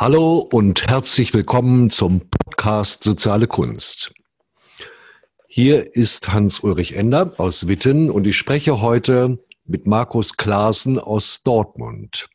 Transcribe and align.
Hallo 0.00 0.38
und 0.52 0.86
herzlich 0.86 1.34
willkommen 1.34 1.90
zum 1.90 2.30
Podcast 2.30 3.02
Soziale 3.02 3.48
Kunst. 3.48 4.12
Hier 5.48 5.96
ist 5.96 6.32
Hans-Ulrich 6.32 6.94
Ender 6.94 7.34
aus 7.38 7.66
Witten 7.66 8.08
und 8.08 8.24
ich 8.24 8.38
spreche 8.38 8.80
heute 8.80 9.44
mit 9.64 9.88
Markus 9.88 10.36
Klaassen 10.36 11.00
aus 11.00 11.42
Dortmund. 11.42 12.30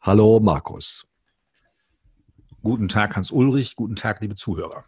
Hallo 0.00 0.40
Markus. 0.40 1.06
Guten 2.62 2.88
Tag, 2.88 3.14
Hans-Ulrich. 3.14 3.76
Guten 3.76 3.94
Tag, 3.94 4.22
liebe 4.22 4.34
Zuhörer. 4.34 4.82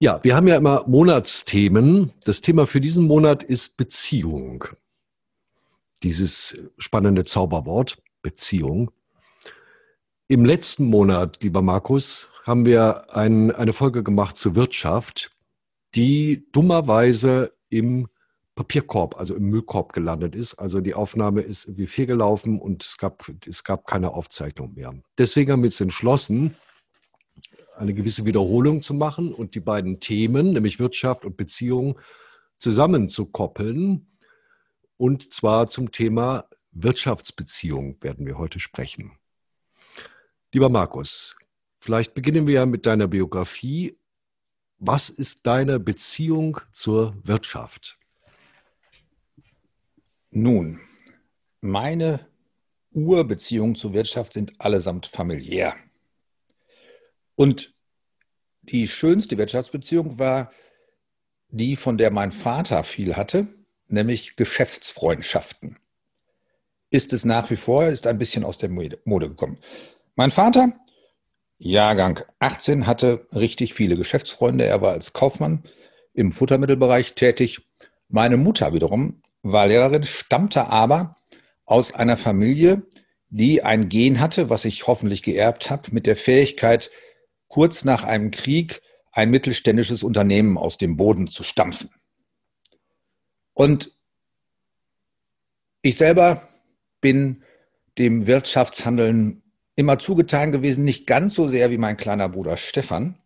Ja, 0.00 0.22
wir 0.22 0.36
haben 0.36 0.48
ja 0.48 0.56
immer 0.56 0.84
Monatsthemen. 0.86 2.12
Das 2.26 2.42
Thema 2.42 2.66
für 2.66 2.82
diesen 2.82 3.06
Monat 3.06 3.42
ist 3.42 3.78
Beziehung. 3.78 4.66
Dieses 6.02 6.58
spannende 6.76 7.24
Zauberwort, 7.24 7.96
Beziehung. 8.20 8.90
Im 10.28 10.44
letzten 10.44 10.86
Monat, 10.86 11.40
lieber 11.44 11.62
Markus, 11.62 12.28
haben 12.42 12.66
wir 12.66 13.14
ein, 13.14 13.52
eine 13.52 13.72
Folge 13.72 14.02
gemacht 14.02 14.36
zur 14.36 14.56
Wirtschaft, 14.56 15.30
die 15.94 16.48
dummerweise 16.50 17.52
im 17.68 18.08
Papierkorb, 18.56 19.16
also 19.20 19.36
im 19.36 19.44
Müllkorb 19.50 19.92
gelandet 19.92 20.34
ist. 20.34 20.54
Also 20.54 20.80
die 20.80 20.94
Aufnahme 20.94 21.42
ist 21.42 21.66
irgendwie 21.66 21.86
fehlgelaufen 21.86 22.58
und 22.58 22.84
es 22.84 22.96
gab, 22.98 23.30
es 23.46 23.62
gab 23.62 23.86
keine 23.86 24.14
Aufzeichnung 24.14 24.74
mehr. 24.74 24.94
Deswegen 25.16 25.52
haben 25.52 25.62
wir 25.62 25.68
uns 25.68 25.80
entschlossen, 25.80 26.56
eine 27.76 27.94
gewisse 27.94 28.24
Wiederholung 28.24 28.80
zu 28.80 28.94
machen 28.94 29.32
und 29.32 29.54
die 29.54 29.60
beiden 29.60 30.00
Themen, 30.00 30.54
nämlich 30.54 30.80
Wirtschaft 30.80 31.24
und 31.24 31.36
Beziehung, 31.36 32.00
zusammenzukoppeln. 32.58 34.18
Und 34.96 35.32
zwar 35.32 35.68
zum 35.68 35.92
Thema 35.92 36.48
Wirtschaftsbeziehung 36.72 37.98
werden 38.00 38.26
wir 38.26 38.38
heute 38.38 38.58
sprechen. 38.58 39.12
Lieber 40.52 40.68
Markus, 40.68 41.36
vielleicht 41.80 42.14
beginnen 42.14 42.46
wir 42.46 42.54
ja 42.54 42.66
mit 42.66 42.86
deiner 42.86 43.08
Biografie. 43.08 43.98
Was 44.78 45.08
ist 45.08 45.46
deine 45.46 45.80
Beziehung 45.80 46.60
zur 46.70 47.16
Wirtschaft? 47.24 47.98
Nun, 50.30 50.80
meine 51.60 52.26
Urbeziehungen 52.92 53.74
zur 53.74 53.92
Wirtschaft 53.92 54.34
sind 54.34 54.60
allesamt 54.60 55.06
familiär. 55.06 55.74
Und 57.34 57.74
die 58.62 58.88
schönste 58.88 59.38
Wirtschaftsbeziehung 59.38 60.18
war 60.18 60.52
die, 61.48 61.76
von 61.76 61.98
der 61.98 62.10
mein 62.10 62.32
Vater 62.32 62.84
viel 62.84 63.16
hatte, 63.16 63.48
nämlich 63.88 64.36
Geschäftsfreundschaften. 64.36 65.78
Ist 66.90 67.12
es 67.12 67.24
nach 67.24 67.50
wie 67.50 67.56
vor, 67.56 67.86
ist 67.86 68.06
ein 68.06 68.18
bisschen 68.18 68.44
aus 68.44 68.58
der 68.58 68.70
Mode 68.70 69.28
gekommen. 69.28 69.58
Mein 70.18 70.30
Vater, 70.30 70.72
Jahrgang 71.58 72.20
18, 72.38 72.86
hatte 72.86 73.26
richtig 73.34 73.74
viele 73.74 73.96
Geschäftsfreunde. 73.96 74.64
Er 74.64 74.80
war 74.80 74.92
als 74.92 75.12
Kaufmann 75.12 75.64
im 76.14 76.32
Futtermittelbereich 76.32 77.14
tätig. 77.14 77.68
Meine 78.08 78.38
Mutter 78.38 78.72
wiederum 78.72 79.20
war 79.42 79.66
Lehrerin, 79.66 80.04
stammte 80.04 80.68
aber 80.68 81.18
aus 81.66 81.92
einer 81.92 82.16
Familie, 82.16 82.86
die 83.28 83.62
ein 83.62 83.90
Gen 83.90 84.18
hatte, 84.18 84.48
was 84.48 84.64
ich 84.64 84.86
hoffentlich 84.86 85.22
geerbt 85.22 85.68
habe, 85.68 85.90
mit 85.92 86.06
der 86.06 86.16
Fähigkeit, 86.16 86.90
kurz 87.48 87.84
nach 87.84 88.02
einem 88.02 88.30
Krieg 88.30 88.80
ein 89.12 89.30
mittelständisches 89.30 90.02
Unternehmen 90.02 90.56
aus 90.56 90.78
dem 90.78 90.96
Boden 90.96 91.28
zu 91.28 91.42
stampfen. 91.42 91.90
Und 93.52 93.92
ich 95.82 95.98
selber 95.98 96.48
bin 97.02 97.42
dem 97.98 98.26
Wirtschaftshandeln 98.26 99.42
immer 99.76 99.98
zugetan 99.98 100.52
gewesen, 100.52 100.84
nicht 100.84 101.06
ganz 101.06 101.34
so 101.34 101.48
sehr 101.48 101.70
wie 101.70 101.78
mein 101.78 101.96
kleiner 101.96 102.28
Bruder 102.28 102.56
Stefan, 102.56 103.18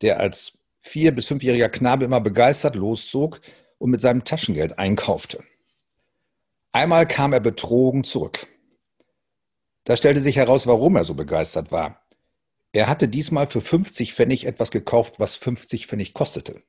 der 0.00 0.20
als 0.20 0.52
vier- 0.78 1.12
bis 1.12 1.26
fünfjähriger 1.26 1.68
Knabe 1.68 2.04
immer 2.04 2.20
begeistert 2.20 2.76
loszog 2.76 3.40
und 3.78 3.90
mit 3.90 4.00
seinem 4.00 4.24
Taschengeld 4.24 4.78
einkaufte. 4.78 5.42
Einmal 6.72 7.06
kam 7.06 7.32
er 7.32 7.40
betrogen 7.40 8.04
zurück. 8.04 8.46
Da 9.84 9.96
stellte 9.96 10.20
sich 10.20 10.36
heraus, 10.36 10.66
warum 10.66 10.96
er 10.96 11.04
so 11.04 11.14
begeistert 11.14 11.72
war. 11.72 12.00
Er 12.72 12.88
hatte 12.88 13.08
diesmal 13.08 13.48
für 13.48 13.60
50 13.60 14.14
Pfennig 14.14 14.46
etwas 14.46 14.70
gekauft, 14.70 15.18
was 15.18 15.34
50 15.34 15.88
Pfennig 15.88 16.14
kostete. 16.14 16.62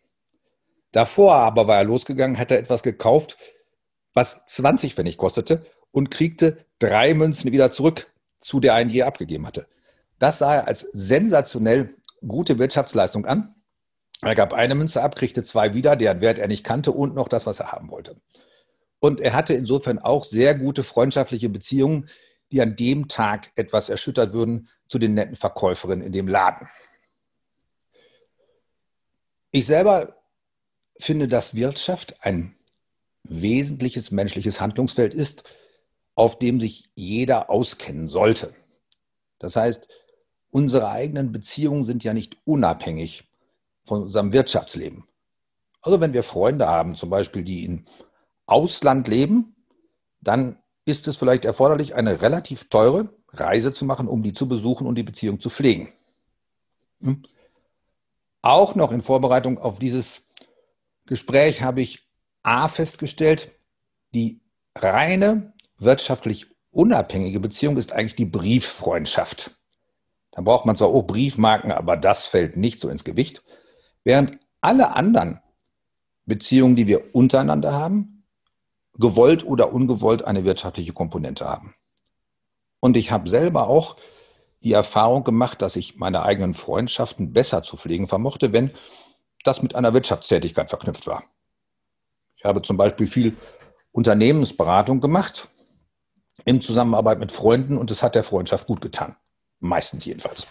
Davor 0.91 1.35
aber 1.35 1.67
war 1.67 1.77
er 1.77 1.83
losgegangen, 1.83 2.39
hat 2.39 2.49
er 2.49 2.57
etwas 2.57 2.81
gekauft, 2.81 3.37
was 4.13 4.43
20 4.47 4.95
Pfennig 4.95 5.17
kostete 5.17 5.65
und 5.91 6.09
kriegte 6.09 6.65
drei 6.79 7.13
Münzen 7.13 7.51
wieder 7.51 7.71
zurück, 7.71 8.10
zu 8.41 8.59
der 8.59 8.73
er 8.73 8.81
ihn 8.81 8.89
je 8.89 9.03
abgegeben 9.03 9.47
hatte. 9.47 9.67
Das 10.19 10.39
sah 10.39 10.55
er 10.55 10.67
als 10.67 10.81
sensationell 10.91 11.95
gute 12.27 12.59
Wirtschaftsleistung 12.59 13.25
an. 13.25 13.55
Er 14.21 14.35
gab 14.35 14.53
eine 14.53 14.75
Münze 14.75 15.01
ab, 15.01 15.15
kriegte 15.15 15.41
zwei 15.41 15.73
wieder, 15.73 15.95
deren 15.95 16.21
Wert 16.21 16.37
er 16.37 16.47
nicht 16.47 16.63
kannte 16.63 16.91
und 16.91 17.15
noch 17.15 17.27
das, 17.27 17.45
was 17.45 17.59
er 17.59 17.71
haben 17.71 17.89
wollte. 17.89 18.21
Und 18.99 19.19
er 19.19 19.33
hatte 19.33 19.53
insofern 19.53 19.97
auch 19.97 20.25
sehr 20.25 20.53
gute 20.53 20.83
freundschaftliche 20.83 21.49
Beziehungen, 21.49 22.07
die 22.51 22.61
an 22.61 22.75
dem 22.75 23.07
Tag 23.07 23.51
etwas 23.55 23.89
erschüttert 23.89 24.33
würden 24.33 24.69
zu 24.87 24.99
den 24.99 25.15
netten 25.15 25.35
Verkäuferinnen 25.35 26.05
in 26.05 26.11
dem 26.11 26.27
Laden. 26.27 26.67
Ich 29.51 29.65
selber 29.65 30.21
finde, 30.99 31.27
dass 31.27 31.55
Wirtschaft 31.55 32.23
ein 32.23 32.55
wesentliches 33.23 34.11
menschliches 34.11 34.61
Handlungsfeld 34.61 35.13
ist, 35.13 35.43
auf 36.15 36.39
dem 36.39 36.59
sich 36.59 36.91
jeder 36.95 37.49
auskennen 37.49 38.07
sollte. 38.07 38.53
Das 39.39 39.55
heißt, 39.55 39.87
unsere 40.51 40.89
eigenen 40.89 41.31
Beziehungen 41.31 41.83
sind 41.83 42.03
ja 42.03 42.13
nicht 42.13 42.37
unabhängig 42.45 43.29
von 43.85 44.03
unserem 44.03 44.31
Wirtschaftsleben. 44.31 45.05
Also 45.81 45.99
wenn 45.99 46.13
wir 46.13 46.23
Freunde 46.23 46.67
haben, 46.67 46.95
zum 46.95 47.09
Beispiel, 47.09 47.43
die 47.43 47.65
im 47.65 47.85
Ausland 48.45 49.07
leben, 49.07 49.55
dann 50.19 50.57
ist 50.85 51.07
es 51.07 51.17
vielleicht 51.17 51.45
erforderlich, 51.45 51.95
eine 51.95 52.21
relativ 52.21 52.69
teure 52.69 53.09
Reise 53.29 53.73
zu 53.73 53.85
machen, 53.85 54.07
um 54.07 54.23
die 54.23 54.33
zu 54.33 54.47
besuchen 54.47 54.85
und 54.85 54.95
die 54.95 55.03
Beziehung 55.03 55.39
zu 55.39 55.49
pflegen. 55.49 55.91
Hm? 57.01 57.23
Auch 58.41 58.75
noch 58.75 58.91
in 58.91 59.01
Vorbereitung 59.01 59.57
auf 59.57 59.79
dieses 59.79 60.21
Gespräch 61.05 61.61
habe 61.61 61.81
ich 61.81 62.07
A 62.43 62.67
festgestellt, 62.67 63.55
die 64.13 64.41
reine 64.75 65.50
wirtschaftlich 65.81 66.47
unabhängige 66.71 67.39
Beziehung 67.39 67.77
ist 67.77 67.91
eigentlich 67.91 68.15
die 68.15 68.25
Brieffreundschaft. 68.25 69.51
Da 70.31 70.41
braucht 70.41 70.65
man 70.65 70.75
zwar 70.75 70.89
auch 70.89 71.03
Briefmarken, 71.03 71.71
aber 71.71 71.97
das 71.97 72.25
fällt 72.25 72.55
nicht 72.55 72.79
so 72.79 72.89
ins 72.89 73.03
Gewicht. 73.03 73.43
Während 74.03 74.39
alle 74.61 74.95
anderen 74.95 75.39
Beziehungen, 76.25 76.75
die 76.75 76.87
wir 76.87 77.13
untereinander 77.13 77.73
haben, 77.73 78.23
gewollt 78.97 79.45
oder 79.45 79.73
ungewollt 79.73 80.23
eine 80.23 80.45
wirtschaftliche 80.45 80.93
Komponente 80.93 81.45
haben. 81.45 81.75
Und 82.79 82.95
ich 82.95 83.11
habe 83.11 83.29
selber 83.29 83.67
auch 83.67 83.97
die 84.63 84.73
Erfahrung 84.73 85.23
gemacht, 85.23 85.61
dass 85.61 85.75
ich 85.75 85.97
meine 85.97 86.23
eigenen 86.23 86.53
Freundschaften 86.53 87.33
besser 87.33 87.63
zu 87.63 87.77
pflegen 87.77 88.07
vermochte, 88.07 88.53
wenn 88.53 88.71
das 89.43 89.61
mit 89.61 89.75
einer 89.75 89.93
Wirtschaftstätigkeit 89.93 90.69
verknüpft 90.69 91.07
war. 91.07 91.23
Ich 92.35 92.45
habe 92.45 92.61
zum 92.61 92.77
Beispiel 92.77 93.07
viel 93.07 93.35
Unternehmensberatung 93.91 95.01
gemacht 95.01 95.49
in 96.45 96.61
Zusammenarbeit 96.61 97.19
mit 97.19 97.31
Freunden 97.31 97.77
und 97.77 97.91
es 97.91 98.03
hat 98.03 98.15
der 98.15 98.23
Freundschaft 98.23 98.67
gut 98.67 98.81
getan. 98.81 99.15
Meistens 99.59 100.05
jedenfalls. 100.05 100.47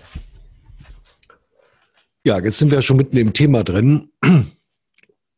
Ja, 2.22 2.38
jetzt 2.38 2.58
sind 2.58 2.70
wir 2.70 2.82
schon 2.82 2.96
mitten 2.96 3.16
im 3.16 3.32
Thema 3.32 3.64
drin. 3.64 4.12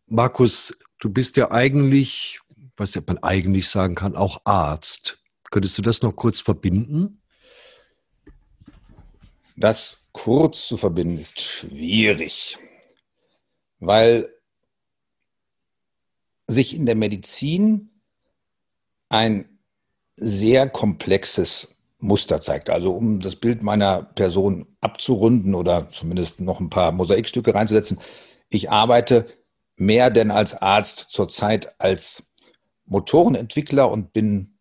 Markus, 0.06 0.76
du 1.00 1.10
bist 1.10 1.36
ja 1.36 1.50
eigentlich, 1.50 2.40
was 2.76 2.94
man 3.06 3.18
eigentlich 3.18 3.68
sagen 3.68 3.94
kann, 3.94 4.16
auch 4.16 4.40
Arzt. 4.44 5.18
Könntest 5.50 5.78
du 5.78 5.82
das 5.82 6.02
noch 6.02 6.12
kurz 6.12 6.40
verbinden? 6.40 7.22
Das 9.56 10.04
kurz 10.12 10.66
zu 10.66 10.76
verbinden 10.76 11.18
ist 11.18 11.40
schwierig, 11.40 12.58
weil 13.78 14.28
sich 16.46 16.74
in 16.74 16.86
der 16.86 16.96
Medizin 16.96 18.02
ein 19.08 19.51
sehr 20.22 20.68
komplexes 20.68 21.68
Muster 21.98 22.40
zeigt. 22.40 22.70
Also 22.70 22.92
um 22.92 23.20
das 23.20 23.36
Bild 23.36 23.62
meiner 23.62 24.02
Person 24.02 24.66
abzurunden 24.80 25.54
oder 25.54 25.88
zumindest 25.90 26.40
noch 26.40 26.60
ein 26.60 26.70
paar 26.70 26.92
Mosaikstücke 26.92 27.54
reinzusetzen. 27.54 27.98
Ich 28.48 28.70
arbeite 28.70 29.26
mehr 29.76 30.10
denn 30.10 30.30
als 30.30 30.60
Arzt 30.60 31.10
zurzeit 31.10 31.80
als 31.80 32.32
Motorenentwickler 32.86 33.90
und 33.90 34.12
bin 34.12 34.58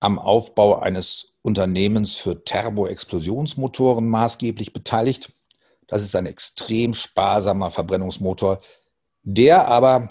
am 0.00 0.18
Aufbau 0.18 0.78
eines 0.78 1.34
Unternehmens 1.42 2.14
für 2.14 2.44
Turbo-Explosionsmotoren 2.44 4.08
maßgeblich 4.08 4.72
beteiligt. 4.72 5.32
Das 5.86 6.02
ist 6.02 6.16
ein 6.16 6.26
extrem 6.26 6.94
sparsamer 6.94 7.70
Verbrennungsmotor, 7.70 8.60
der 9.22 9.68
aber, 9.68 10.08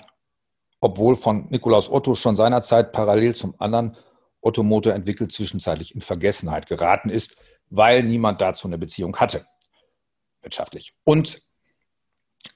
obwohl 0.79 1.15
von 1.15 1.47
Nikolaus 1.49 1.89
Otto 1.89 2.15
schon 2.15 2.35
seinerzeit 2.35 2.91
parallel 2.91 3.35
zum 3.35 3.55
anderen 3.59 3.97
Ottomotor 4.45 4.93
entwickelt, 4.93 5.31
zwischenzeitlich 5.31 5.95
in 5.95 6.01
Vergessenheit 6.01 6.67
geraten 6.67 7.09
ist, 7.09 7.37
weil 7.69 8.03
niemand 8.03 8.41
dazu 8.41 8.67
eine 8.67 8.77
Beziehung 8.77 9.17
hatte, 9.17 9.45
wirtschaftlich. 10.41 10.93
Und 11.03 11.41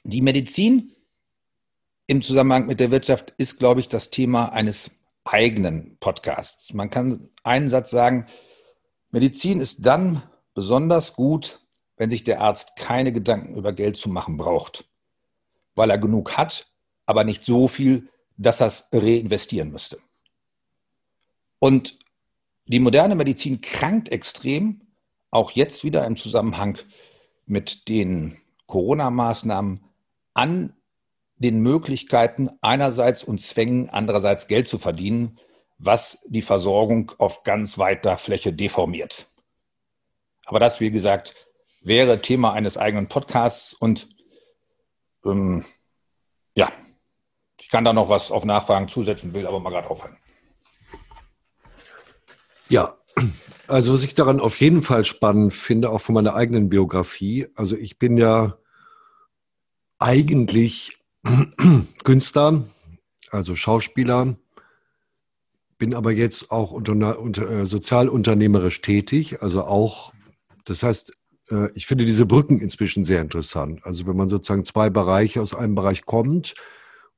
die 0.03 0.21
Medizin 0.21 0.95
im 2.07 2.21
Zusammenhang 2.21 2.67
mit 2.67 2.79
der 2.79 2.91
Wirtschaft 2.91 3.33
ist, 3.37 3.59
glaube 3.59 3.79
ich, 3.81 3.87
das 3.87 4.09
Thema 4.09 4.51
eines 4.53 4.91
eigenen 5.25 5.97
Podcasts. 5.99 6.73
Man 6.73 6.89
kann 6.89 7.29
einen 7.43 7.69
Satz 7.69 7.91
sagen, 7.91 8.27
Medizin 9.11 9.59
ist 9.59 9.85
dann 9.85 10.23
besonders 10.53 11.13
gut, 11.13 11.59
wenn 11.97 12.09
sich 12.09 12.23
der 12.23 12.41
Arzt 12.41 12.75
keine 12.75 13.11
Gedanken 13.11 13.55
über 13.55 13.73
Geld 13.73 13.97
zu 13.97 14.09
machen 14.09 14.37
braucht, 14.37 14.85
weil 15.75 15.89
er 15.89 15.97
genug 15.97 16.37
hat, 16.37 16.67
aber 17.05 17.23
nicht 17.23 17.43
so 17.43 17.67
viel, 17.67 18.09
dass 18.37 18.61
er 18.61 18.67
es 18.67 18.89
reinvestieren 18.91 19.71
müsste. 19.71 19.99
Und 21.59 21.99
die 22.65 22.79
moderne 22.79 23.15
Medizin 23.15 23.61
krankt 23.61 24.09
extrem, 24.09 24.81
auch 25.31 25.51
jetzt 25.51 25.83
wieder 25.83 26.05
im 26.05 26.15
Zusammenhang 26.15 26.77
mit 27.45 27.87
den 27.87 28.37
Corona-Maßnahmen, 28.67 29.83
an 30.33 30.73
den 31.37 31.61
Möglichkeiten 31.61 32.49
einerseits 32.61 33.23
und 33.23 33.39
Zwängen, 33.39 33.89
andererseits 33.89 34.47
Geld 34.47 34.67
zu 34.67 34.77
verdienen, 34.77 35.39
was 35.77 36.19
die 36.27 36.41
Versorgung 36.41 37.13
auf 37.17 37.43
ganz 37.43 37.77
weiter 37.77 38.17
Fläche 38.17 38.53
deformiert. 38.53 39.25
Aber 40.45 40.59
das, 40.59 40.79
wie 40.79 40.91
gesagt, 40.91 41.35
wäre 41.81 42.21
Thema 42.21 42.53
eines 42.53 42.77
eigenen 42.77 43.07
Podcasts 43.07 43.73
und 43.73 44.09
ähm, 45.25 45.65
ja, 46.55 46.71
ich 47.59 47.69
kann 47.69 47.85
da 47.85 47.93
noch 47.93 48.09
was 48.09 48.31
auf 48.31 48.45
Nachfragen 48.45 48.89
zusetzen, 48.89 49.33
will 49.33 49.47
aber 49.47 49.59
mal 49.59 49.69
gerade 49.69 49.89
aufhören. 49.89 50.17
Ja, 52.69 52.97
also 53.67 53.93
was 53.93 54.03
ich 54.03 54.15
daran 54.15 54.39
auf 54.39 54.55
jeden 54.57 54.81
Fall 54.81 55.03
spannend 55.03 55.53
finde, 55.53 55.89
auch 55.89 56.01
von 56.01 56.15
meiner 56.15 56.35
eigenen 56.35 56.69
Biografie, 56.69 57.47
also 57.55 57.75
ich 57.75 57.99
bin 57.99 58.17
ja 58.17 58.57
eigentlich 59.97 60.97
Künstler, 62.03 62.63
also 63.31 63.55
Schauspieler, 63.55 64.37
bin 65.77 65.93
aber 65.93 66.11
jetzt 66.11 66.51
auch 66.51 66.71
unter, 66.71 67.19
unter, 67.19 67.49
äh, 67.49 67.65
sozialunternehmerisch 67.65 68.81
tätig, 68.81 69.41
also 69.41 69.63
auch, 69.63 70.13
das 70.65 70.83
heißt, 70.83 71.13
äh, 71.51 71.69
ich 71.73 71.87
finde 71.87 72.05
diese 72.05 72.25
Brücken 72.25 72.59
inzwischen 72.59 73.03
sehr 73.03 73.21
interessant. 73.21 73.81
Also 73.83 74.05
wenn 74.07 74.15
man 74.15 74.29
sozusagen 74.29 74.63
zwei 74.63 74.89
Bereiche 74.89 75.41
aus 75.41 75.53
einem 75.53 75.75
Bereich 75.75 76.05
kommt 76.05 76.53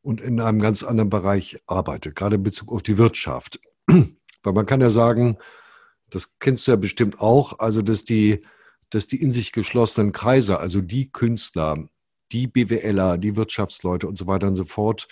und 0.01 0.21
in 0.21 0.39
einem 0.39 0.59
ganz 0.59 0.83
anderen 0.83 1.09
Bereich 1.09 1.61
arbeitet, 1.67 2.15
gerade 2.15 2.35
in 2.35 2.43
Bezug 2.43 2.71
auf 2.71 2.83
die 2.83 2.97
Wirtschaft. 2.97 3.59
Weil 4.43 4.53
man 4.53 4.65
kann 4.65 4.81
ja 4.81 4.89
sagen, 4.89 5.37
das 6.09 6.37
kennst 6.39 6.67
du 6.67 6.71
ja 6.71 6.77
bestimmt 6.77 7.19
auch, 7.19 7.59
also 7.59 7.81
dass 7.81 8.03
die, 8.03 8.41
dass 8.89 9.07
die 9.07 9.21
in 9.21 9.31
sich 9.31 9.51
geschlossenen 9.51 10.11
Kreise, 10.11 10.59
also 10.59 10.81
die 10.81 11.11
Künstler, 11.11 11.87
die 12.31 12.47
BWLer, 12.47 13.17
die 13.17 13.35
Wirtschaftsleute 13.35 14.07
und 14.07 14.17
so 14.17 14.27
weiter 14.27 14.47
und 14.47 14.55
so 14.55 14.65
fort, 14.65 15.07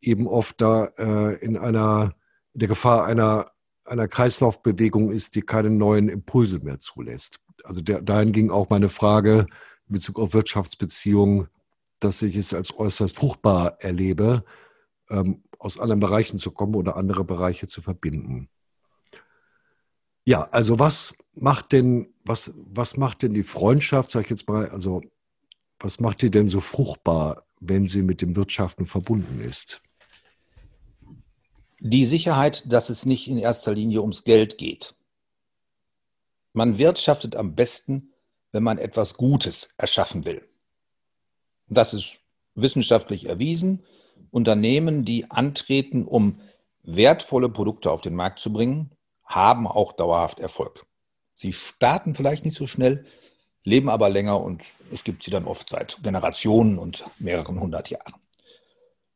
eben 0.00 0.26
oft 0.26 0.60
da 0.60 0.86
äh, 0.96 1.34
in 1.44 1.56
einer 1.56 2.14
in 2.54 2.60
der 2.60 2.68
Gefahr 2.68 3.04
einer, 3.04 3.52
einer 3.84 4.08
Kreislaufbewegung 4.08 5.12
ist, 5.12 5.34
die 5.34 5.42
keine 5.42 5.70
neuen 5.70 6.08
Impulse 6.08 6.58
mehr 6.60 6.78
zulässt. 6.78 7.38
Also 7.64 7.80
der, 7.80 8.00
dahin 8.02 8.32
ging 8.32 8.50
auch 8.50 8.70
meine 8.70 8.88
Frage 8.88 9.46
in 9.88 9.94
Bezug 9.94 10.18
auf 10.18 10.34
Wirtschaftsbeziehungen, 10.34 11.48
dass 12.00 12.22
ich 12.22 12.36
es 12.36 12.54
als 12.54 12.76
äußerst 12.76 13.14
fruchtbar 13.14 13.76
erlebe, 13.80 14.44
ähm, 15.10 15.42
aus 15.58 15.78
anderen 15.78 16.00
Bereichen 16.00 16.38
zu 16.38 16.50
kommen 16.50 16.74
oder 16.74 16.96
andere 16.96 17.24
Bereiche 17.24 17.66
zu 17.66 17.82
verbinden. 17.82 18.48
Ja, 20.24 20.42
also 20.50 20.78
was 20.78 21.14
macht 21.34 21.72
denn, 21.72 22.12
was, 22.24 22.52
was 22.56 22.96
macht 22.96 23.22
denn 23.22 23.34
die 23.34 23.42
Freundschaft, 23.42 24.10
sag 24.10 24.24
ich 24.24 24.30
jetzt 24.30 24.48
mal, 24.48 24.68
also 24.70 25.00
was 25.78 26.00
macht 26.00 26.22
die 26.22 26.30
denn 26.30 26.48
so 26.48 26.60
fruchtbar, 26.60 27.46
wenn 27.60 27.86
sie 27.86 28.02
mit 28.02 28.20
dem 28.20 28.36
Wirtschaften 28.36 28.86
verbunden 28.86 29.40
ist? 29.40 29.80
Die 31.80 32.04
Sicherheit, 32.04 32.70
dass 32.70 32.90
es 32.90 33.06
nicht 33.06 33.28
in 33.28 33.38
erster 33.38 33.72
Linie 33.72 34.02
ums 34.02 34.24
Geld 34.24 34.58
geht. 34.58 34.94
Man 36.52 36.76
wirtschaftet 36.76 37.36
am 37.36 37.54
besten, 37.54 38.12
wenn 38.52 38.62
man 38.62 38.76
etwas 38.76 39.14
Gutes 39.14 39.74
erschaffen 39.78 40.26
will. 40.26 40.46
Das 41.68 41.94
ist 41.94 42.18
wissenschaftlich 42.54 43.28
erwiesen. 43.28 43.84
Unternehmen, 44.30 45.04
die 45.04 45.30
antreten, 45.30 46.04
um 46.04 46.40
wertvolle 46.82 47.48
Produkte 47.48 47.90
auf 47.90 48.00
den 48.00 48.14
Markt 48.14 48.40
zu 48.40 48.52
bringen, 48.52 48.90
haben 49.30 49.66
auch 49.66 49.92
dauerhaft 49.92 50.40
Erfolg. 50.40 50.84
Sie 51.34 51.52
starten 51.52 52.14
vielleicht 52.14 52.44
nicht 52.44 52.56
so 52.56 52.66
schnell, 52.66 53.06
leben 53.62 53.88
aber 53.88 54.10
länger 54.10 54.40
und 54.40 54.64
es 54.92 55.04
gibt 55.04 55.22
sie 55.22 55.30
dann 55.30 55.46
oft 55.46 55.70
seit 55.70 56.02
Generationen 56.02 56.78
und 56.78 57.04
mehreren 57.18 57.60
hundert 57.60 57.90
Jahren. 57.90 58.14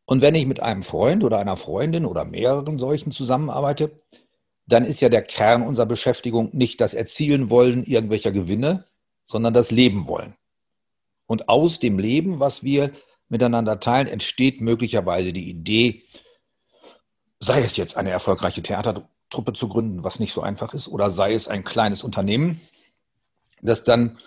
Und 0.07 0.23
wenn 0.23 0.35
ich 0.35 0.47
mit 0.47 0.63
einem 0.63 0.83
Freund 0.83 1.25
oder 1.25 1.39
einer 1.39 1.57
Freundin 1.57 2.07
oder 2.07 2.25
mehreren 2.25 2.79
solchen 2.79 3.11
zusammenarbeite, 3.11 4.01
dann 4.67 4.85
ist 4.85 5.01
ja 5.01 5.09
der 5.09 5.23
Kern 5.23 5.63
unserer 5.63 5.87
Beschäftigung 5.87 6.51
nicht 6.53 6.81
das 6.81 6.95
Erzielen 6.95 7.51
wollen 7.51 7.83
irgendwelcher 7.83 8.33
Gewinne, 8.33 8.87
sondern 9.27 9.53
das 9.53 9.71
Leben 9.71 10.07
wollen. 10.07 10.35
Und 11.27 11.49
aus 11.49 11.81
dem 11.81 11.99
Leben, 11.99 12.39
was 12.39 12.63
wir 12.63 12.93
miteinander 13.29 13.81
teilen, 13.81 14.07
entsteht 14.07 14.61
möglicherweise 14.61 15.33
die 15.33 15.49
Idee, 15.49 16.05
sei 17.41 17.61
es 17.61 17.77
jetzt 17.77 17.97
eine 17.97 18.11
erfolgreiche 18.11 18.63
Theater 18.63 19.09
Truppe 19.35 19.53
zu 19.53 19.69
gründen, 19.69 20.05
was 20.05 20.21
nicht 20.21 20.33
so 20.33 20.43
einfach 20.43 20.75
ist, 20.75 20.89
oder 20.89 21.11
sei 21.11 21.35
es 21.35 21.49
ein 21.49 21.65
kleines 21.65 22.05
Unternehmen, 22.05 22.61
das 23.63 23.83
dann 23.83 24.19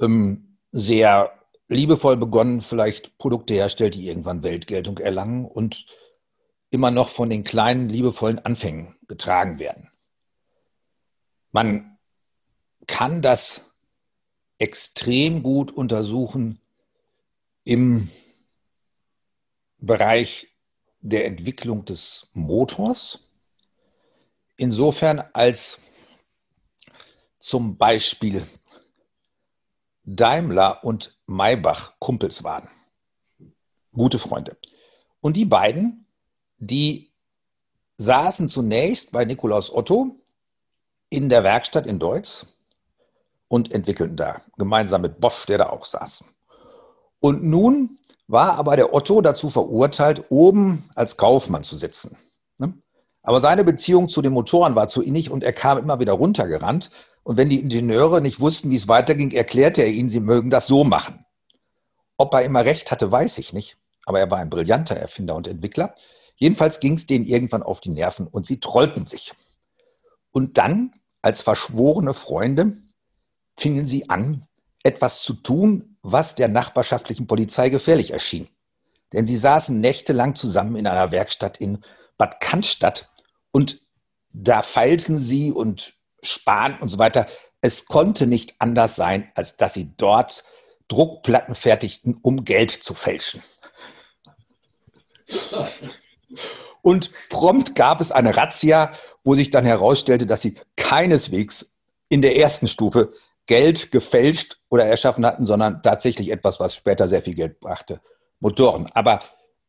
ähm, 0.00 0.58
sehr 0.72 1.32
liebevoll 1.68 2.16
begonnen 2.16 2.60
vielleicht 2.60 3.16
Produkte 3.16 3.54
herstellt, 3.54 3.94
die 3.94 4.08
irgendwann 4.08 4.42
Weltgeltung 4.42 4.98
erlangen 4.98 5.44
und 5.44 5.86
immer 6.70 6.90
noch 6.90 7.08
von 7.08 7.30
den 7.30 7.44
kleinen, 7.44 7.88
liebevollen 7.88 8.40
Anfängen 8.40 8.96
getragen 9.06 9.58
werden. 9.60 9.88
Man 11.52 11.98
kann 12.86 13.22
das 13.22 13.70
extrem 14.58 15.42
gut 15.44 15.70
untersuchen 15.70 16.60
im 17.64 18.10
Bereich 19.78 20.48
der 21.00 21.26
Entwicklung 21.26 21.84
des 21.84 22.28
Motors 22.32 23.29
insofern 24.60 25.24
als 25.32 25.78
zum 27.38 27.76
Beispiel 27.78 28.46
Daimler 30.04 30.84
und 30.84 31.18
Maybach 31.26 31.94
Kumpels 31.98 32.44
waren. 32.44 32.68
Gute 33.92 34.18
Freunde. 34.18 34.56
Und 35.20 35.36
die 35.36 35.46
beiden, 35.46 36.06
die 36.58 37.12
saßen 37.96 38.48
zunächst 38.48 39.12
bei 39.12 39.24
Nikolaus 39.24 39.72
Otto 39.72 40.16
in 41.08 41.28
der 41.28 41.42
Werkstatt 41.42 41.86
in 41.86 41.98
Deutz 41.98 42.46
und 43.48 43.72
entwickelten 43.72 44.16
da, 44.16 44.42
gemeinsam 44.56 45.02
mit 45.02 45.20
Bosch, 45.20 45.46
der 45.46 45.58
da 45.58 45.70
auch 45.70 45.84
saß. 45.84 46.24
Und 47.18 47.42
nun 47.42 47.98
war 48.26 48.56
aber 48.56 48.76
der 48.76 48.94
Otto 48.94 49.20
dazu 49.20 49.50
verurteilt, 49.50 50.26
oben 50.28 50.88
als 50.94 51.16
Kaufmann 51.16 51.64
zu 51.64 51.76
sitzen. 51.76 52.16
Aber 53.22 53.40
seine 53.40 53.64
Beziehung 53.64 54.08
zu 54.08 54.22
den 54.22 54.32
Motoren 54.32 54.74
war 54.74 54.88
zu 54.88 55.02
innig 55.02 55.30
und 55.30 55.44
er 55.44 55.52
kam 55.52 55.78
immer 55.78 56.00
wieder 56.00 56.12
runtergerannt. 56.12 56.90
Und 57.22 57.36
wenn 57.36 57.50
die 57.50 57.60
Ingenieure 57.60 58.20
nicht 58.20 58.40
wussten, 58.40 58.70
wie 58.70 58.76
es 58.76 58.88
weiterging, 58.88 59.30
erklärte 59.30 59.82
er 59.82 59.90
ihnen, 59.90 60.10
sie 60.10 60.20
mögen 60.20 60.50
das 60.50 60.66
so 60.66 60.84
machen. 60.84 61.24
Ob 62.16 62.32
er 62.34 62.42
immer 62.42 62.64
recht 62.64 62.90
hatte, 62.90 63.10
weiß 63.10 63.38
ich 63.38 63.52
nicht. 63.52 63.76
Aber 64.06 64.20
er 64.20 64.30
war 64.30 64.38
ein 64.38 64.50
brillanter 64.50 64.96
Erfinder 64.96 65.34
und 65.34 65.46
Entwickler. 65.46 65.94
Jedenfalls 66.36 66.80
ging 66.80 66.94
es 66.94 67.06
denen 67.06 67.26
irgendwann 67.26 67.62
auf 67.62 67.80
die 67.80 67.90
Nerven 67.90 68.26
und 68.26 68.46
sie 68.46 68.60
trollten 68.60 69.04
sich. 69.04 69.34
Und 70.32 70.56
dann, 70.56 70.92
als 71.20 71.42
verschworene 71.42 72.14
Freunde, 72.14 72.78
fingen 73.56 73.86
sie 73.86 74.08
an, 74.08 74.46
etwas 74.82 75.20
zu 75.20 75.34
tun, 75.34 75.98
was 76.02 76.34
der 76.34 76.48
nachbarschaftlichen 76.48 77.26
Polizei 77.26 77.68
gefährlich 77.68 78.12
erschien. 78.12 78.48
Denn 79.12 79.26
sie 79.26 79.36
saßen 79.36 79.78
nächtelang 79.78 80.34
zusammen 80.34 80.76
in 80.76 80.86
einer 80.86 81.10
Werkstatt 81.10 81.58
in 81.58 81.80
Bad 82.16 82.40
Cannstatt 82.40 83.09
und 83.52 83.80
da 84.32 84.62
feilten 84.62 85.18
sie 85.18 85.50
und 85.50 85.94
Spahn 86.22 86.78
und 86.80 86.88
so 86.88 86.98
weiter. 86.98 87.26
Es 87.60 87.86
konnte 87.86 88.26
nicht 88.26 88.54
anders 88.58 88.96
sein, 88.96 89.30
als 89.34 89.56
dass 89.56 89.74
sie 89.74 89.94
dort 89.96 90.44
Druckplatten 90.88 91.54
fertigten, 91.54 92.18
um 92.22 92.44
Geld 92.44 92.70
zu 92.70 92.94
fälschen. 92.94 93.42
Und 96.82 97.10
prompt 97.28 97.74
gab 97.74 98.00
es 98.00 98.12
eine 98.12 98.36
Razzia, 98.36 98.92
wo 99.22 99.34
sich 99.34 99.50
dann 99.50 99.64
herausstellte, 99.64 100.26
dass 100.26 100.40
sie 100.40 100.58
keineswegs 100.76 101.76
in 102.08 102.22
der 102.22 102.36
ersten 102.36 102.68
Stufe 102.68 103.12
Geld 103.46 103.90
gefälscht 103.90 104.58
oder 104.68 104.86
erschaffen 104.86 105.26
hatten, 105.26 105.44
sondern 105.44 105.82
tatsächlich 105.82 106.30
etwas, 106.30 106.60
was 106.60 106.74
später 106.74 107.08
sehr 107.08 107.22
viel 107.22 107.34
Geld 107.34 107.60
brachte, 107.60 108.00
Motoren. 108.38 108.86
Aber 108.94 109.20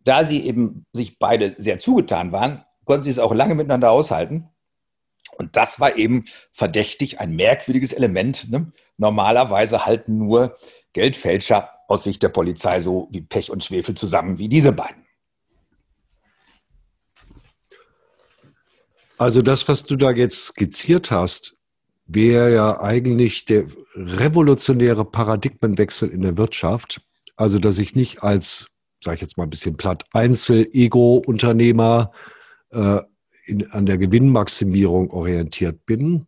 da 0.03 0.23
sie 0.23 0.45
eben 0.45 0.85
sich 0.93 1.19
beide 1.19 1.55
sehr 1.57 1.79
zugetan 1.79 2.31
waren, 2.31 2.65
konnten 2.91 3.05
sie 3.05 3.11
es 3.11 3.19
auch 3.19 3.33
lange 3.33 3.55
miteinander 3.55 3.89
aushalten. 3.89 4.49
Und 5.37 5.55
das 5.55 5.79
war 5.79 5.95
eben 5.95 6.25
verdächtig, 6.51 7.21
ein 7.21 7.37
merkwürdiges 7.37 7.93
Element. 7.93 8.51
Ne? 8.51 8.73
Normalerweise 8.97 9.85
halten 9.85 10.17
nur 10.17 10.57
Geldfälscher 10.91 11.69
aus 11.87 12.03
Sicht 12.03 12.21
der 12.21 12.27
Polizei 12.27 12.81
so 12.81 13.07
wie 13.09 13.21
Pech 13.21 13.49
und 13.49 13.63
Schwefel 13.63 13.95
zusammen 13.95 14.39
wie 14.39 14.49
diese 14.49 14.73
beiden. 14.73 15.05
Also 19.17 19.41
das, 19.41 19.69
was 19.69 19.85
du 19.85 19.95
da 19.95 20.11
jetzt 20.11 20.47
skizziert 20.47 21.11
hast, 21.11 21.55
wäre 22.07 22.53
ja 22.53 22.81
eigentlich 22.81 23.45
der 23.45 23.67
revolutionäre 23.95 25.05
Paradigmenwechsel 25.05 26.09
in 26.09 26.23
der 26.23 26.37
Wirtschaft. 26.37 27.01
Also 27.37 27.57
dass 27.57 27.77
ich 27.77 27.95
nicht 27.95 28.21
als, 28.21 28.67
sage 29.01 29.15
ich 29.15 29.21
jetzt 29.21 29.37
mal 29.37 29.45
ein 29.45 29.49
bisschen 29.49 29.77
platt, 29.77 30.03
Einzel-Ego-Unternehmer 30.11 32.11
an 32.71 33.85
der 33.85 33.97
Gewinnmaximierung 33.97 35.11
orientiert 35.11 35.85
bin, 35.85 36.27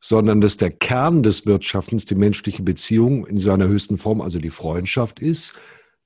sondern 0.00 0.40
dass 0.40 0.56
der 0.56 0.70
Kern 0.70 1.22
des 1.22 1.46
Wirtschaftens 1.46 2.04
die 2.04 2.14
menschliche 2.14 2.62
Beziehung 2.62 3.26
in 3.26 3.38
seiner 3.38 3.66
höchsten 3.66 3.98
Form, 3.98 4.20
also 4.20 4.38
die 4.38 4.50
Freundschaft 4.50 5.20
ist. 5.20 5.54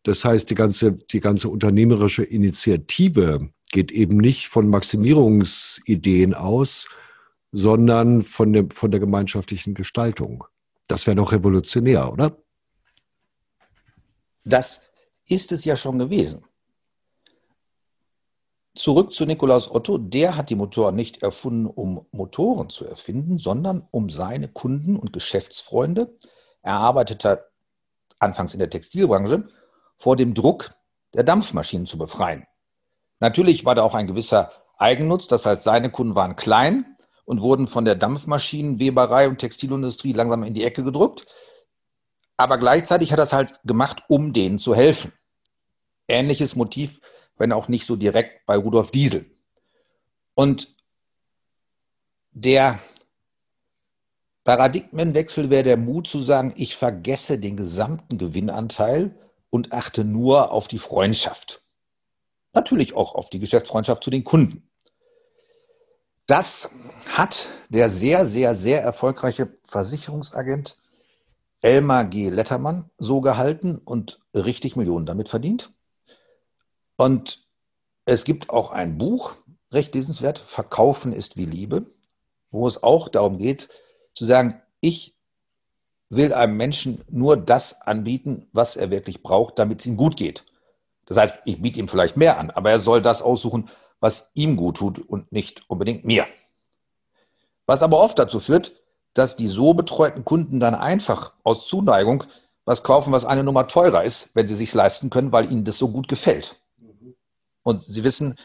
Das 0.03 0.25
heißt, 0.25 0.51
die 0.51 0.55
ganze, 0.55 0.93
die 0.93 1.21
ganze 1.21 1.49
unternehmerische 1.49 2.25
Initiative 2.25 3.51
geht 3.71 3.93
eben 3.93 4.17
nicht 4.17 4.49
von 4.49 4.69
Maximierungsideen 4.69 6.35
aus, 6.35 6.89
sondern 7.53 8.23
von, 8.23 8.53
dem, 8.53 8.71
von 8.71 8.91
der 8.91 9.01
gemeinschaftlichen 9.01 9.75
Gestaltung. 9.75 10.45
Das 10.89 11.07
wäre 11.07 11.17
doch 11.17 11.33
revolutionär, 11.33 12.11
oder? 12.13 12.37
Das 14.45 14.81
ist 15.29 15.53
es 15.53 15.65
ja 15.65 15.77
schon 15.77 15.99
gewesen. 15.99 16.45
Zurück 18.75 19.13
zu 19.13 19.27
Nikolaus 19.27 19.71
Otto. 19.71 19.99
Der 19.99 20.37
hat 20.37 20.49
die 20.49 20.55
Motoren 20.55 20.95
nicht 20.95 21.23
erfunden, 21.23 21.67
um 21.67 22.07
Motoren 22.11 22.71
zu 22.71 22.87
erfinden, 22.87 23.39
sondern 23.39 23.87
um 23.91 24.09
seine 24.09 24.49
Kunden 24.49 24.97
und 24.97 25.13
Geschäftsfreunde, 25.13 26.17
er 26.63 26.75
arbeitete 26.75 27.51
anfangs 28.19 28.55
in 28.55 28.61
der 28.61 28.71
Textilbranche, 28.71 29.49
vor 29.99 30.17
dem 30.17 30.33
Druck 30.33 30.75
der 31.13 31.25
Dampfmaschinen 31.25 31.87
zu 31.87 31.99
befreien. 31.99 32.47
Natürlich 33.21 33.65
war 33.65 33.75
da 33.75 33.83
auch 33.83 33.95
ein 33.95 34.07
gewisser 34.07 34.51
Eigennutz, 34.79 35.29
das 35.29 35.45
heißt, 35.45 35.65
seine 35.65 35.91
Kunden 35.91 36.15
waren 36.15 36.37
klein 36.37 36.97
und 37.25 37.41
wurden 37.41 37.67
von 37.67 37.85
der 37.85 37.95
Dampfmaschinenweberei 37.95 39.29
und 39.29 39.39
Textilindustrie 39.39 40.13
langsam 40.13 40.45
in 40.45 40.55
die 40.55 40.65
Ecke 40.65 40.83
gedrückt. 40.83 41.27
Aber 42.37 42.59
gleichzeitig 42.59 43.13
hat 43.13 43.19
er 43.19 43.25
es 43.25 43.33
halt 43.33 43.61
gemacht, 43.65 44.03
um 44.09 44.33
denen 44.33 44.59
zu 44.59 44.75
helfen. 44.75 45.13
Ähnliches 46.09 46.57
Motiv, 46.57 47.01
wenn 47.37 47.53
auch 47.53 47.69
nicht 47.69 47.87
so 47.87 47.97
direkt 47.97 48.47
bei 48.47 48.57
Rudolf 48.57 48.91
Diesel. 48.91 49.27
Und 50.35 50.75
der 52.33 52.79
Paradigmenwechsel 54.45 55.51
wäre 55.51 55.63
der 55.63 55.77
Mut 55.77 56.09
zu 56.09 56.21
sagen, 56.21 56.53
ich 56.57 56.77
vergesse 56.77 57.39
den 57.39 57.57
gesamten 57.57 58.19
Gewinnanteil 58.19 59.15
und 59.51 59.73
achte 59.73 60.05
nur 60.05 60.51
auf 60.51 60.67
die 60.67 60.79
Freundschaft. 60.79 61.63
Natürlich 62.55 62.95
auch 62.95 63.15
auf 63.15 63.31
die 63.31 63.39
Geschäftsfreundschaft 63.39 64.03
zu 64.03 64.11
den 64.11 64.25
Kunden. 64.25 64.69
Das 66.27 66.71
hat 67.09 67.49
der 67.69 67.91
sehr, 67.91 68.27
sehr, 68.27 68.55
sehr 68.55 68.83
erfolgreiche 68.83 69.59
Versicherungsagent 69.65 70.77
Elmar 71.61 72.05
G. 72.07 72.29
Lettermann 72.29 72.91
so 72.99 73.21
gehalten 73.21 73.79
und 73.79 74.21
richtig 74.35 74.77
Millionen 74.77 75.07
damit 75.07 75.29
verdient. 75.29 75.73
Und 76.97 77.47
es 78.05 78.25
gibt 78.25 78.51
auch 78.51 78.71
ein 78.71 78.99
Buch, 78.99 79.35
recht 79.71 79.95
lesenswert, 79.95 80.39
Verkaufen 80.39 81.13
ist 81.13 81.37
wie 81.37 81.47
Liebe, 81.47 81.87
wo 82.51 82.69
es 82.69 82.83
auch 82.83 83.09
darum 83.09 83.39
geht, 83.39 83.69
zu 84.15 84.25
sagen, 84.25 84.61
ich 84.81 85.15
will 86.11 86.35
einem 86.35 86.57
Menschen 86.57 87.03
nur 87.09 87.37
das 87.37 87.81
anbieten, 87.83 88.49
was 88.53 88.77
er 88.77 88.91
wirklich 88.91 89.23
braucht, 89.23 89.59
damit 89.59 89.81
es 89.81 89.87
ihm 89.87 89.97
gut 89.97 90.17
geht. 90.17 90.45
Das 91.07 91.17
heißt, 91.17 91.35
ich 91.47 91.61
biete 91.61 91.81
ihm 91.81 91.89
vielleicht 91.89 92.17
mehr 92.17 92.39
an, 92.39 92.51
aber 92.51 92.71
er 92.71 92.79
soll 92.79 93.01
das 93.01 93.23
aussuchen, 93.23 93.71
was 94.01 94.31
ihm 94.35 94.57
gut 94.57 94.77
tut 94.77 94.99
und 94.99 95.33
nicht 95.33 95.63
unbedingt 95.69 96.05
mir. 96.05 96.27
Was 97.67 97.83
aber 97.83 98.01
oft 98.01 98.19
dazu 98.19 98.41
führt, 98.41 98.73
dass 99.15 99.37
die 99.37 99.47
so 99.47 99.75
betreuten 99.75 100.25
Kunden 100.25 100.61
dann 100.61 100.75
einfach 100.75 101.33
aus 101.45 101.67
Zuneigung 101.67 102.25
was 102.65 102.83
kaufen, 102.83 103.13
was 103.13 103.25
eine 103.25 103.45
Nummer 103.45 103.67
teurer 103.67 104.05
ist, 104.05 104.31
wenn 104.35 104.47
sie 104.47 104.55
sich 104.55 104.73
leisten 104.73 105.11
können, 105.11 105.33
weil 105.33 105.51
ihnen 105.51 105.65
das 105.65 105.79
so 105.79 105.89
gut 105.89 106.09
gefällt. 106.09 106.62
Und 107.63 107.83
sie 107.83 108.05
wissen, 108.05 108.37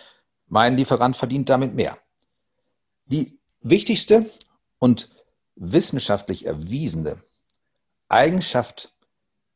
mein 0.47 0.77
Lieferant 0.77 1.15
verdient 1.15 1.49
damit 1.49 1.73
mehr. 1.73 1.97
Die 3.05 3.39
wichtigste 3.61 4.29
und 4.79 5.09
wissenschaftlich 5.55 6.45
erwiesene 6.45 7.21
Eigenschaft 8.09 8.93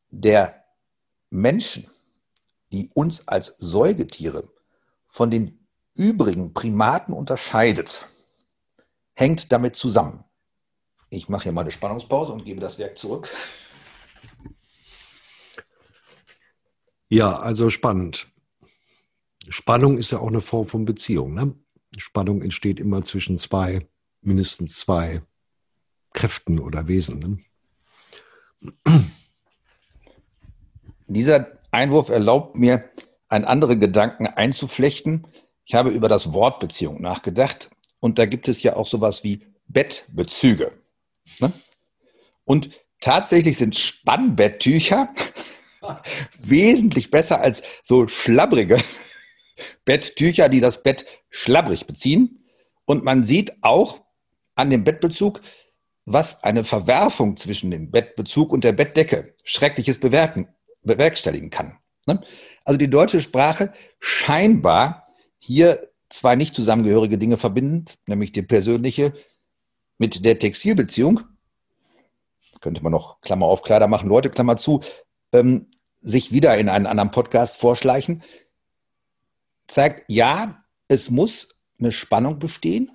der 0.09 0.65
Menschen 1.29 1.89
die 2.71 2.89
uns 2.93 3.27
als 3.27 3.55
Säugetiere 3.57 4.49
von 5.07 5.29
den 5.29 5.67
übrigen 5.93 6.53
Primaten 6.53 7.13
unterscheidet, 7.13 8.07
hängt 9.13 9.51
damit 9.51 9.75
zusammen. 9.75 10.23
Ich 11.09 11.27
mache 11.27 11.43
hier 11.43 11.51
mal 11.51 11.61
eine 11.61 11.71
Spannungspause 11.71 12.31
und 12.31 12.45
gebe 12.45 12.61
das 12.61 12.79
Werk 12.79 12.97
zurück. 12.97 13.29
Ja, 17.09 17.37
also 17.39 17.69
spannend. 17.69 18.30
Spannung 19.51 19.97
ist 19.97 20.11
ja 20.11 20.19
auch 20.19 20.29
eine 20.29 20.39
Form 20.39 20.65
von 20.65 20.85
Beziehung. 20.85 21.33
Ne? 21.33 21.53
Spannung 21.97 22.41
entsteht 22.41 22.79
immer 22.79 23.01
zwischen 23.01 23.37
zwei, 23.37 23.85
mindestens 24.21 24.79
zwei 24.79 25.21
Kräften 26.13 26.57
oder 26.59 26.87
Wesen. 26.87 27.43
Ne? 28.85 28.97
Dieser 31.07 31.59
Einwurf 31.71 32.09
erlaubt 32.09 32.55
mir, 32.55 32.89
einen 33.27 33.45
anderen 33.45 33.79
Gedanken 33.79 34.27
einzuflechten. 34.27 35.27
Ich 35.65 35.73
habe 35.73 35.89
über 35.89 36.07
das 36.07 36.33
Wort 36.33 36.59
Beziehung 36.59 37.01
nachgedacht 37.01 37.69
und 37.99 38.19
da 38.19 38.25
gibt 38.25 38.47
es 38.47 38.63
ja 38.63 38.75
auch 38.75 38.87
sowas 38.87 39.23
wie 39.23 39.45
Bettbezüge. 39.67 40.71
Ne? 41.39 41.51
Und 42.45 42.71
tatsächlich 43.01 43.57
sind 43.57 43.77
Spannbetttücher 43.77 45.13
wesentlich 46.37 47.09
besser 47.09 47.41
als 47.41 47.63
so 47.83 48.07
schlabbrige 48.07 48.79
Betttücher, 49.85 50.49
die 50.49 50.59
das 50.59 50.83
Bett 50.83 51.05
schlabbrig 51.29 51.87
beziehen. 51.87 52.45
Und 52.85 53.03
man 53.03 53.23
sieht 53.23 53.53
auch 53.61 54.01
an 54.55 54.69
dem 54.69 54.83
Bettbezug, 54.83 55.41
was 56.05 56.43
eine 56.43 56.63
Verwerfung 56.63 57.37
zwischen 57.37 57.71
dem 57.71 57.91
Bettbezug 57.91 58.51
und 58.51 58.63
der 58.63 58.73
Bettdecke 58.73 59.35
schreckliches 59.43 59.99
bewerten 59.99 60.47
bewerkstelligen 60.83 61.49
kann. 61.49 61.77
Ne? 62.07 62.21
Also 62.65 62.77
die 62.77 62.89
deutsche 62.89 63.21
Sprache 63.21 63.73
scheinbar 63.99 65.03
hier 65.37 65.89
zwei 66.09 66.35
nicht 66.35 66.55
zusammengehörige 66.55 67.17
Dinge 67.17 67.37
verbindend, 67.37 67.97
nämlich 68.07 68.31
die 68.31 68.41
persönliche 68.41 69.13
mit 69.97 70.25
der 70.25 70.39
Textilbeziehung. 70.39 71.21
Könnte 72.59 72.83
man 72.83 72.91
noch 72.91 73.21
Klammer 73.21 73.47
auf 73.47 73.61
Kleider 73.61 73.87
machen, 73.87 74.09
Leute, 74.09 74.29
Klammer 74.29 74.57
zu, 74.57 74.81
ähm, 75.33 75.67
sich 76.01 76.31
wieder 76.31 76.57
in 76.57 76.69
einen 76.69 76.85
anderen 76.85 77.11
Podcast 77.11 77.57
vorschleichen, 77.57 78.23
zeigt, 79.73 80.09
ja, 80.09 80.63
es 80.87 81.09
muss 81.09 81.49
eine 81.79 81.91
Spannung 81.91 82.39
bestehen, 82.39 82.91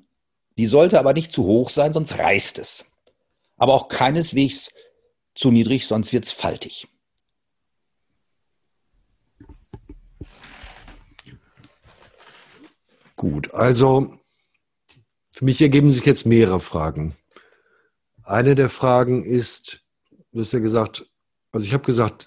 die 0.59 0.66
sollte 0.66 0.99
aber 0.99 1.12
nicht 1.12 1.33
zu 1.33 1.45
hoch 1.45 1.71
sein, 1.71 1.92
sonst 1.92 2.18
reißt 2.18 2.59
es. 2.59 2.92
Aber 3.56 3.75
auch 3.75 3.88
keineswegs 3.88 4.71
zu 5.35 5.50
niedrig, 5.50 5.87
sonst 5.87 6.12
wird 6.12 6.25
es 6.25 6.33
faltig. 6.33 6.88
Gut, 13.16 13.52
also 13.54 14.18
für 15.33 15.45
mich 15.45 15.61
ergeben 15.61 15.90
sich 15.90 16.04
jetzt 16.04 16.26
mehrere 16.26 16.61
Fragen. 16.61 17.16
Eine 18.23 18.54
der 18.54 18.68
Fragen 18.68 19.25
ist, 19.25 19.85
du 20.33 20.40
hast 20.40 20.52
ja 20.52 20.59
gesagt, 20.59 21.06
also 21.52 21.66
ich 21.66 21.73
habe 21.73 21.85
gesagt, 21.85 22.26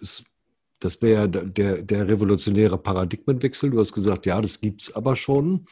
das 0.80 1.02
wäre 1.02 1.28
der, 1.30 1.82
der 1.82 2.08
revolutionäre 2.08 2.78
Paradigmenwechsel. 2.78 3.70
Du 3.70 3.80
hast 3.80 3.94
gesagt, 3.94 4.26
ja, 4.26 4.40
das 4.42 4.62
gibt 4.62 4.84
es 4.84 4.96
aber 4.96 5.16
schon. 5.16 5.68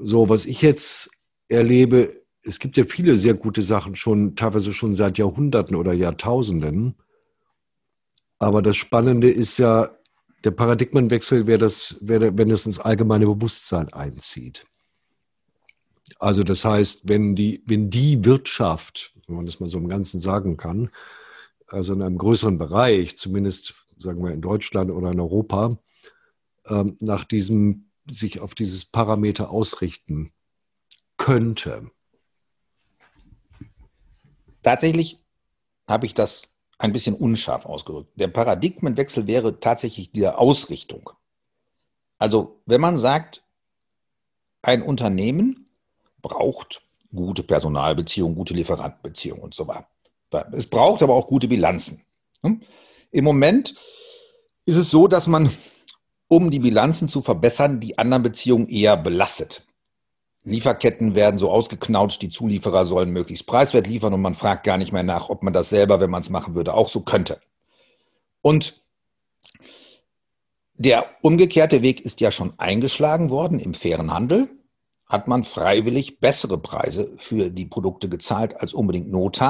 So, 0.00 0.28
was 0.28 0.46
ich 0.46 0.62
jetzt 0.62 1.10
erlebe, 1.48 2.22
es 2.42 2.58
gibt 2.58 2.76
ja 2.76 2.84
viele 2.84 3.16
sehr 3.16 3.34
gute 3.34 3.62
Sachen 3.62 3.94
schon, 3.94 4.36
teilweise 4.36 4.72
schon 4.72 4.94
seit 4.94 5.18
Jahrhunderten 5.18 5.76
oder 5.76 5.92
Jahrtausenden. 5.92 6.94
Aber 8.38 8.62
das 8.62 8.76
Spannende 8.76 9.30
ist 9.30 9.58
ja, 9.58 9.90
der 10.44 10.50
Paradigmenwechsel 10.50 11.46
wäre 11.46 11.58
das, 11.58 11.96
wäre, 12.00 12.36
wenn 12.36 12.50
es 12.50 12.66
ins 12.66 12.78
allgemeine 12.78 13.26
Bewusstsein 13.26 13.92
einzieht. 13.92 14.66
Also 16.18 16.42
das 16.42 16.64
heißt, 16.64 17.08
wenn 17.08 17.34
die, 17.34 17.62
wenn 17.66 17.90
die 17.90 18.24
Wirtschaft, 18.24 19.12
wenn 19.26 19.36
man 19.36 19.46
das 19.46 19.60
mal 19.60 19.68
so 19.68 19.78
im 19.78 19.88
Ganzen 19.88 20.20
sagen 20.20 20.56
kann, 20.56 20.90
also 21.74 21.92
in 21.92 22.02
einem 22.02 22.18
größeren 22.18 22.56
Bereich, 22.56 23.18
zumindest 23.18 23.74
sagen 23.98 24.22
wir 24.24 24.32
in 24.32 24.40
Deutschland 24.40 24.90
oder 24.90 25.10
in 25.10 25.20
Europa, 25.20 25.78
ähm, 26.66 26.96
nach 27.00 27.24
diesem, 27.24 27.90
sich 28.08 28.40
auf 28.40 28.54
dieses 28.54 28.84
Parameter 28.84 29.50
ausrichten 29.50 30.32
könnte. 31.16 31.90
Tatsächlich 34.62 35.20
habe 35.88 36.06
ich 36.06 36.14
das 36.14 36.48
ein 36.78 36.92
bisschen 36.92 37.14
unscharf 37.14 37.66
ausgedrückt. 37.66 38.12
Der 38.16 38.28
Paradigmenwechsel 38.28 39.26
wäre 39.26 39.60
tatsächlich 39.60 40.12
die 40.12 40.26
Ausrichtung. 40.26 41.10
Also 42.18 42.60
wenn 42.66 42.80
man 42.80 42.96
sagt, 42.96 43.42
ein 44.62 44.82
Unternehmen 44.82 45.68
braucht 46.22 46.82
gute 47.14 47.42
Personalbeziehungen, 47.42 48.34
gute 48.34 48.54
Lieferantenbeziehungen 48.54 49.42
und 49.42 49.54
so 49.54 49.68
weiter. 49.68 49.86
Es 50.52 50.66
braucht 50.66 51.02
aber 51.02 51.14
auch 51.14 51.26
gute 51.26 51.48
Bilanzen. 51.48 52.02
Hm? 52.42 52.62
Im 53.10 53.24
Moment 53.24 53.74
ist 54.64 54.76
es 54.76 54.90
so, 54.90 55.06
dass 55.08 55.26
man, 55.26 55.50
um 56.28 56.50
die 56.50 56.58
Bilanzen 56.58 57.08
zu 57.08 57.22
verbessern, 57.22 57.80
die 57.80 57.98
anderen 57.98 58.22
Beziehungen 58.22 58.68
eher 58.68 58.96
belastet. 58.96 59.62
Lieferketten 60.44 61.14
werden 61.14 61.38
so 61.38 61.50
ausgeknautscht, 61.50 62.20
die 62.20 62.28
Zulieferer 62.28 62.84
sollen 62.84 63.10
möglichst 63.10 63.46
preiswert 63.46 63.86
liefern 63.86 64.12
und 64.12 64.20
man 64.20 64.34
fragt 64.34 64.64
gar 64.64 64.76
nicht 64.76 64.92
mehr 64.92 65.02
nach, 65.02 65.30
ob 65.30 65.42
man 65.42 65.54
das 65.54 65.70
selber, 65.70 66.00
wenn 66.00 66.10
man 66.10 66.20
es 66.20 66.28
machen 66.28 66.54
würde, 66.54 66.74
auch 66.74 66.88
so 66.88 67.00
könnte. 67.00 67.40
Und 68.42 68.82
der 70.74 71.06
umgekehrte 71.22 71.82
Weg 71.82 72.00
ist 72.02 72.20
ja 72.20 72.30
schon 72.30 72.58
eingeschlagen 72.58 73.30
worden 73.30 73.58
im 73.58 73.74
fairen 73.74 74.12
Handel. 74.12 74.50
Hat 75.06 75.28
man 75.28 75.44
freiwillig 75.44 76.20
bessere 76.20 76.58
Preise 76.58 77.12
für 77.16 77.50
die 77.50 77.66
Produkte 77.66 78.08
gezahlt 78.08 78.60
als 78.60 78.74
unbedingt 78.74 79.10
Not 79.10 79.40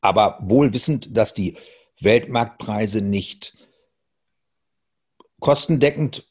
aber 0.00 0.38
wohl 0.40 0.72
wissend, 0.72 1.16
dass 1.16 1.34
die 1.34 1.56
Weltmarktpreise 2.00 3.00
nicht 3.00 3.56
kostendeckend 5.40 6.26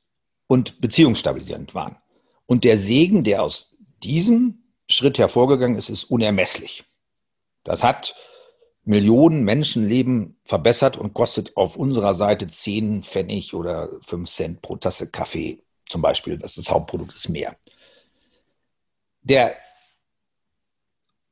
und 0.48 0.80
beziehungsstabilisierend 0.82 1.76
waren. 1.76 1.98
Und 2.46 2.64
der 2.64 2.78
Segen, 2.78 3.24
der 3.24 3.44
aus 3.44 3.78
diesem 4.04 4.64
Schritt 4.88 5.20
hervorgegangen 5.20 5.78
ist, 5.78 5.90
ist 5.90 6.06
unermesslich. 6.06 6.86
Das 7.64 7.84
hat 7.84 8.16
Millionen 8.84 9.44
Menschenleben 9.44 10.40
verbessert 10.46 10.98
und 10.98 11.14
kostet 11.14 11.58
auf 11.58 11.76
unserer 11.76 12.16
Seite 12.16 12.48
10 12.48 13.04
Pfennig 13.04 13.54
oder 13.54 13.90
5 14.02 14.30
Cent 14.30 14.62
pro 14.62 14.78
Tasse 14.78 15.12
Kaffee 15.12 15.62
zum 15.90 16.02
Beispiel. 16.02 16.38
Das, 16.38 16.58
ist 16.58 16.72
Hauptprodukt 16.72 17.14
ist 17.14 17.28
mehr. 17.28 17.58
Der 19.24 19.58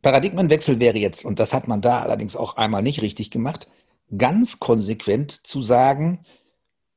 Paradigmenwechsel 0.06 0.80
wäre 0.80 1.00
jetzt, 1.00 1.26
und 1.26 1.40
das 1.40 1.52
hat 1.52 1.68
man 1.68 1.82
da 1.82 2.02
allerdings 2.02 2.36
auch 2.36 2.58
einmal 2.58 2.84
nicht 2.84 3.02
richtig 3.02 3.32
gemacht, 3.32 3.68
ganz 4.16 4.60
konsequent 4.60 5.32
zu 5.32 5.64
sagen, 5.64 6.24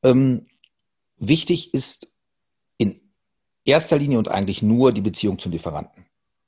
ähm, 0.02 0.46
wichtig 1.16 1.72
ist 1.72 2.12
erster 3.64 3.98
Linie 3.98 4.18
und 4.18 4.28
eigentlich 4.28 4.62
nur 4.62 4.92
die 4.92 5.00
Beziehung 5.00 5.38
zum 5.38 5.52
Lieferanten 5.52 6.04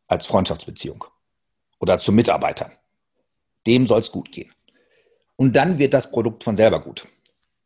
als 0.06 0.26
Freundschaftsbeziehung 0.26 1.04
oder 1.78 1.98
zum 1.98 2.14
Mitarbeiter. 2.14 2.70
Dem 3.66 3.86
soll 3.86 4.00
es 4.00 4.12
gut 4.12 4.30
gehen. 4.30 4.52
Und 5.36 5.56
dann 5.56 5.78
wird 5.78 5.94
das 5.94 6.10
Produkt 6.10 6.44
von 6.44 6.56
selber 6.56 6.80
gut. 6.80 7.06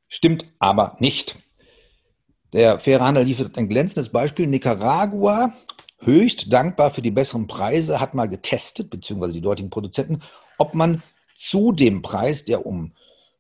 Stimmt 0.09 0.47
aber 0.61 0.97
nicht. 1.01 1.37
Der 2.53 2.79
faire 2.79 3.05
Handel 3.05 3.25
liefert 3.25 3.59
ein 3.59 3.69
glänzendes 3.69 4.11
Beispiel. 4.11 4.47
Nicaragua, 4.47 5.53
höchst 5.99 6.53
dankbar 6.53 6.91
für 6.91 7.03
die 7.03 7.11
besseren 7.11 7.47
Preise, 7.47 8.01
hat 8.01 8.15
mal 8.15 8.29
getestet, 8.29 8.91
beziehungsweise 8.91 9.33
die 9.33 9.41
dortigen 9.41 9.71
Produzenten, 9.71 10.23
ob 10.59 10.75
man 10.75 11.03
zu 11.35 11.73
dem 11.73 12.03
Preis, 12.03 12.45
der 12.45 12.67
um 12.67 12.95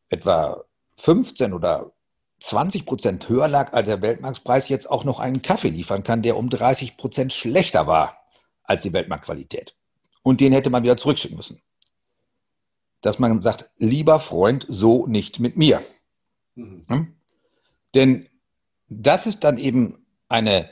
etwa 0.08 0.64
15 0.96 1.52
oder 1.52 1.92
20 2.40 2.84
Prozent 2.84 3.28
höher 3.28 3.48
lag 3.48 3.72
als 3.72 3.88
der 3.88 4.02
Weltmarktpreis, 4.02 4.68
jetzt 4.68 4.90
auch 4.90 5.04
noch 5.04 5.18
einen 5.20 5.42
Kaffee 5.42 5.68
liefern 5.68 6.02
kann, 6.02 6.22
der 6.22 6.36
um 6.36 6.50
30 6.50 6.96
Prozent 6.96 7.32
schlechter 7.32 7.86
war 7.86 8.18
als 8.64 8.82
die 8.82 8.92
Weltmarktqualität. 8.92 9.76
Und 10.22 10.40
den 10.40 10.52
hätte 10.52 10.70
man 10.70 10.82
wieder 10.82 10.96
zurückschicken 10.96 11.36
müssen. 11.36 11.60
Dass 13.00 13.18
man 13.18 13.40
sagt, 13.42 13.70
lieber 13.76 14.20
Freund, 14.20 14.66
so 14.68 15.06
nicht 15.06 15.40
mit 15.40 15.56
mir. 15.56 15.82
Mhm. 16.54 16.84
Hm? 16.88 17.16
Denn 17.94 18.28
das 18.88 19.26
ist 19.26 19.44
dann 19.44 19.58
eben 19.58 20.06
eine 20.28 20.68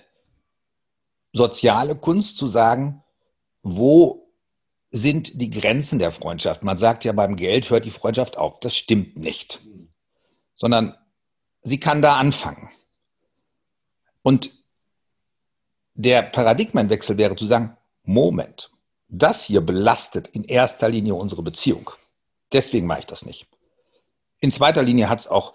soziale 1.32 1.96
Kunst 1.96 2.36
zu 2.36 2.46
sagen, 2.46 3.02
wo 3.62 4.32
sind 4.90 5.40
die 5.40 5.50
Grenzen 5.50 5.98
der 5.98 6.12
Freundschaft? 6.12 6.62
Man 6.62 6.76
sagt 6.76 7.04
ja, 7.04 7.12
beim 7.12 7.36
Geld 7.36 7.70
hört 7.70 7.84
die 7.84 7.90
Freundschaft 7.90 8.36
auf. 8.36 8.60
Das 8.60 8.76
stimmt 8.76 9.16
nicht. 9.16 9.60
Sondern 10.54 10.96
sie 11.62 11.80
kann 11.80 12.02
da 12.02 12.16
anfangen. 12.16 12.70
Und 14.22 14.52
der 15.94 16.22
Paradigmenwechsel 16.22 17.16
wäre 17.16 17.36
zu 17.36 17.46
sagen, 17.46 17.76
Moment, 18.04 18.70
das 19.08 19.42
hier 19.42 19.60
belastet 19.60 20.28
in 20.28 20.44
erster 20.44 20.88
Linie 20.88 21.14
unsere 21.14 21.42
Beziehung. 21.42 21.90
Deswegen 22.52 22.86
mache 22.86 23.00
ich 23.00 23.06
das 23.06 23.24
nicht. 23.24 23.46
In 24.40 24.50
zweiter 24.50 24.82
Linie 24.82 25.08
hat 25.08 25.20
es 25.20 25.28
auch 25.28 25.54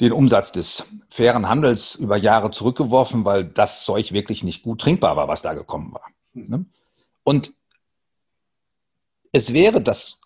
den 0.00 0.12
Umsatz 0.12 0.52
des 0.52 0.84
fairen 1.10 1.48
Handels 1.48 1.94
über 1.94 2.16
Jahre 2.16 2.50
zurückgeworfen, 2.50 3.24
weil 3.24 3.44
das 3.44 3.84
Zeug 3.84 4.12
wirklich 4.12 4.44
nicht 4.44 4.62
gut 4.62 4.80
trinkbar 4.80 5.16
war, 5.16 5.28
was 5.28 5.42
da 5.42 5.54
gekommen 5.54 5.92
war. 5.92 6.06
Ne? 6.34 6.66
Und 7.24 7.52
es 9.32 9.52
wäre, 9.52 9.80
das 9.80 10.18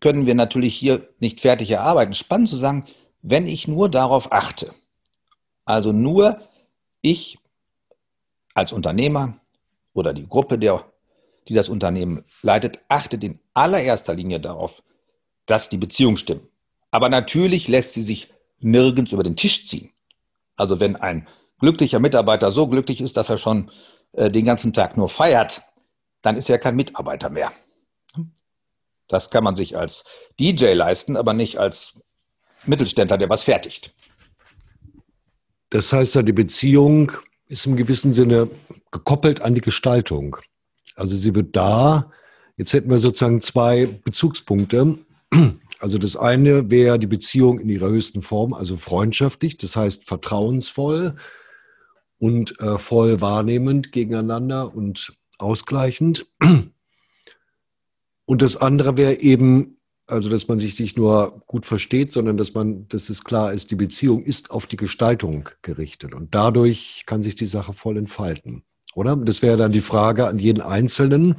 können 0.00 0.26
wir 0.26 0.34
natürlich 0.34 0.74
hier 0.74 1.08
nicht 1.20 1.40
fertig 1.40 1.70
erarbeiten, 1.70 2.14
spannend 2.14 2.48
zu 2.48 2.56
sagen, 2.56 2.86
wenn 3.22 3.46
ich 3.46 3.68
nur 3.68 3.88
darauf 3.88 4.32
achte, 4.32 4.74
also 5.64 5.92
nur 5.92 6.40
ich 7.02 7.38
als 8.54 8.72
Unternehmer 8.72 9.38
oder 9.92 10.12
die 10.12 10.26
Gruppe, 10.26 10.58
der, 10.58 10.84
die 11.48 11.54
das 11.54 11.68
Unternehmen 11.68 12.24
leitet, 12.42 12.80
achtet 12.88 13.22
in 13.22 13.38
allererster 13.54 14.14
Linie 14.14 14.40
darauf, 14.40 14.82
dass 15.46 15.68
die 15.68 15.78
Beziehungen 15.78 16.16
stimmen. 16.16 16.48
Aber 16.90 17.08
natürlich 17.08 17.68
lässt 17.68 17.94
sie 17.94 18.02
sich 18.02 18.32
nirgends 18.60 19.12
über 19.12 19.22
den 19.22 19.36
Tisch 19.36 19.66
ziehen. 19.66 19.90
Also 20.56 20.80
wenn 20.80 20.96
ein 20.96 21.26
glücklicher 21.58 21.98
Mitarbeiter 21.98 22.50
so 22.50 22.66
glücklich 22.68 23.00
ist, 23.00 23.16
dass 23.16 23.30
er 23.30 23.38
schon 23.38 23.70
äh, 24.12 24.30
den 24.30 24.44
ganzen 24.44 24.72
Tag 24.72 24.96
nur 24.96 25.08
feiert, 25.08 25.62
dann 26.22 26.36
ist 26.36 26.50
er 26.50 26.58
kein 26.58 26.76
Mitarbeiter 26.76 27.30
mehr. 27.30 27.52
Das 29.08 29.30
kann 29.30 29.42
man 29.42 29.56
sich 29.56 29.76
als 29.76 30.04
DJ 30.38 30.72
leisten, 30.74 31.16
aber 31.16 31.32
nicht 31.32 31.58
als 31.58 32.00
Mittelständler, 32.66 33.18
der 33.18 33.28
was 33.28 33.42
fertigt. 33.42 33.92
Das 35.70 35.92
heißt 35.92 36.14
ja, 36.14 36.22
die 36.22 36.32
Beziehung 36.32 37.12
ist 37.46 37.66
im 37.66 37.76
gewissen 37.76 38.12
Sinne 38.14 38.48
gekoppelt 38.90 39.40
an 39.40 39.54
die 39.54 39.60
Gestaltung. 39.60 40.36
Also 40.94 41.16
sie 41.16 41.34
wird 41.34 41.56
da, 41.56 42.10
jetzt 42.56 42.72
hätten 42.72 42.90
wir 42.90 42.98
sozusagen 42.98 43.40
zwei 43.40 43.86
Bezugspunkte. 43.86 44.98
Also 45.80 45.98
das 45.98 46.16
eine 46.16 46.70
wäre 46.70 46.98
die 46.98 47.06
Beziehung 47.06 47.58
in 47.58 47.68
ihrer 47.68 47.88
höchsten 47.88 48.22
Form, 48.22 48.52
also 48.52 48.76
freundschaftlich, 48.76 49.56
das 49.56 49.76
heißt 49.76 50.06
vertrauensvoll 50.06 51.16
und 52.18 52.60
äh, 52.60 52.78
voll 52.78 53.20
wahrnehmend 53.20 53.90
gegeneinander 53.90 54.74
und 54.74 55.16
ausgleichend. 55.38 56.26
Und 58.26 58.42
das 58.42 58.56
andere 58.56 58.96
wäre 58.96 59.20
eben 59.20 59.78
also, 60.10 60.28
dass 60.28 60.48
man 60.48 60.58
sich 60.58 60.78
nicht 60.80 60.96
nur 60.96 61.42
gut 61.46 61.66
versteht, 61.66 62.10
sondern 62.10 62.36
dass 62.36 62.52
man, 62.52 62.88
dass 62.88 63.08
es 63.08 63.22
klar 63.22 63.52
ist, 63.52 63.70
die 63.70 63.76
Beziehung 63.76 64.24
ist 64.24 64.50
auf 64.50 64.66
die 64.66 64.76
Gestaltung 64.76 65.48
gerichtet. 65.62 66.14
Und 66.14 66.34
dadurch 66.34 67.04
kann 67.06 67.22
sich 67.22 67.36
die 67.36 67.46
Sache 67.46 67.72
voll 67.72 67.96
entfalten. 67.96 68.64
Oder? 68.94 69.14
Das 69.16 69.40
wäre 69.40 69.56
dann 69.56 69.70
die 69.70 69.80
Frage 69.80 70.26
an 70.26 70.38
jeden 70.38 70.62
Einzelnen. 70.62 71.36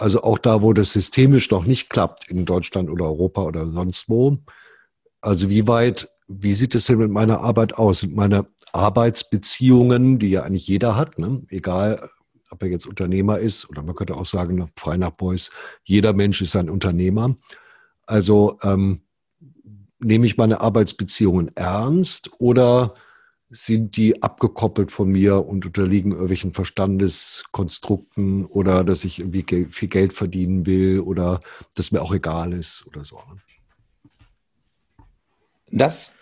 Also 0.00 0.22
auch 0.22 0.38
da, 0.38 0.62
wo 0.62 0.72
das 0.72 0.94
systemisch 0.94 1.50
noch 1.50 1.66
nicht 1.66 1.90
klappt, 1.90 2.30
in 2.30 2.46
Deutschland 2.46 2.88
oder 2.88 3.04
Europa 3.04 3.42
oder 3.42 3.70
sonst 3.70 4.08
wo. 4.08 4.38
Also 5.20 5.50
wie 5.50 5.68
weit, 5.68 6.08
wie 6.26 6.54
sieht 6.54 6.74
es 6.74 6.86
denn 6.86 6.96
mit 6.96 7.10
meiner 7.10 7.40
Arbeit 7.40 7.74
aus? 7.74 7.98
Sind 7.98 8.16
meine 8.16 8.46
Arbeitsbeziehungen, 8.72 10.18
die 10.18 10.30
ja 10.30 10.42
eigentlich 10.42 10.66
jeder 10.66 10.96
hat, 10.96 11.18
ne? 11.18 11.42
egal 11.50 12.08
ob 12.50 12.62
er 12.62 12.70
jetzt 12.70 12.86
Unternehmer 12.86 13.40
ist 13.40 13.68
oder 13.68 13.82
man 13.82 13.94
könnte 13.94 14.16
auch 14.16 14.24
sagen, 14.24 14.70
frei 14.74 14.96
nach 14.96 15.10
Beuys, 15.10 15.50
jeder 15.84 16.14
Mensch 16.14 16.40
ist 16.40 16.56
ein 16.56 16.70
Unternehmer. 16.70 17.36
Also 18.06 18.56
ähm, 18.62 19.02
nehme 19.98 20.24
ich 20.24 20.38
meine 20.38 20.62
Arbeitsbeziehungen 20.62 21.54
ernst 21.56 22.30
oder 22.38 22.94
sind 23.50 23.96
die 23.96 24.22
abgekoppelt 24.22 24.92
von 24.92 25.08
mir 25.08 25.44
und 25.44 25.66
unterliegen 25.66 26.12
irgendwelchen 26.12 26.54
Verstandeskonstrukten 26.54 28.46
oder 28.46 28.84
dass 28.84 29.02
ich 29.02 29.18
irgendwie 29.18 29.66
viel 29.70 29.88
Geld 29.88 30.12
verdienen 30.12 30.66
will 30.66 31.00
oder 31.00 31.40
dass 31.74 31.90
mir 31.90 32.00
auch 32.00 32.14
egal 32.14 32.52
ist 32.52 32.86
oder 32.86 33.04
so. 33.04 33.16
ne? 33.16 33.40
Das 35.72 36.14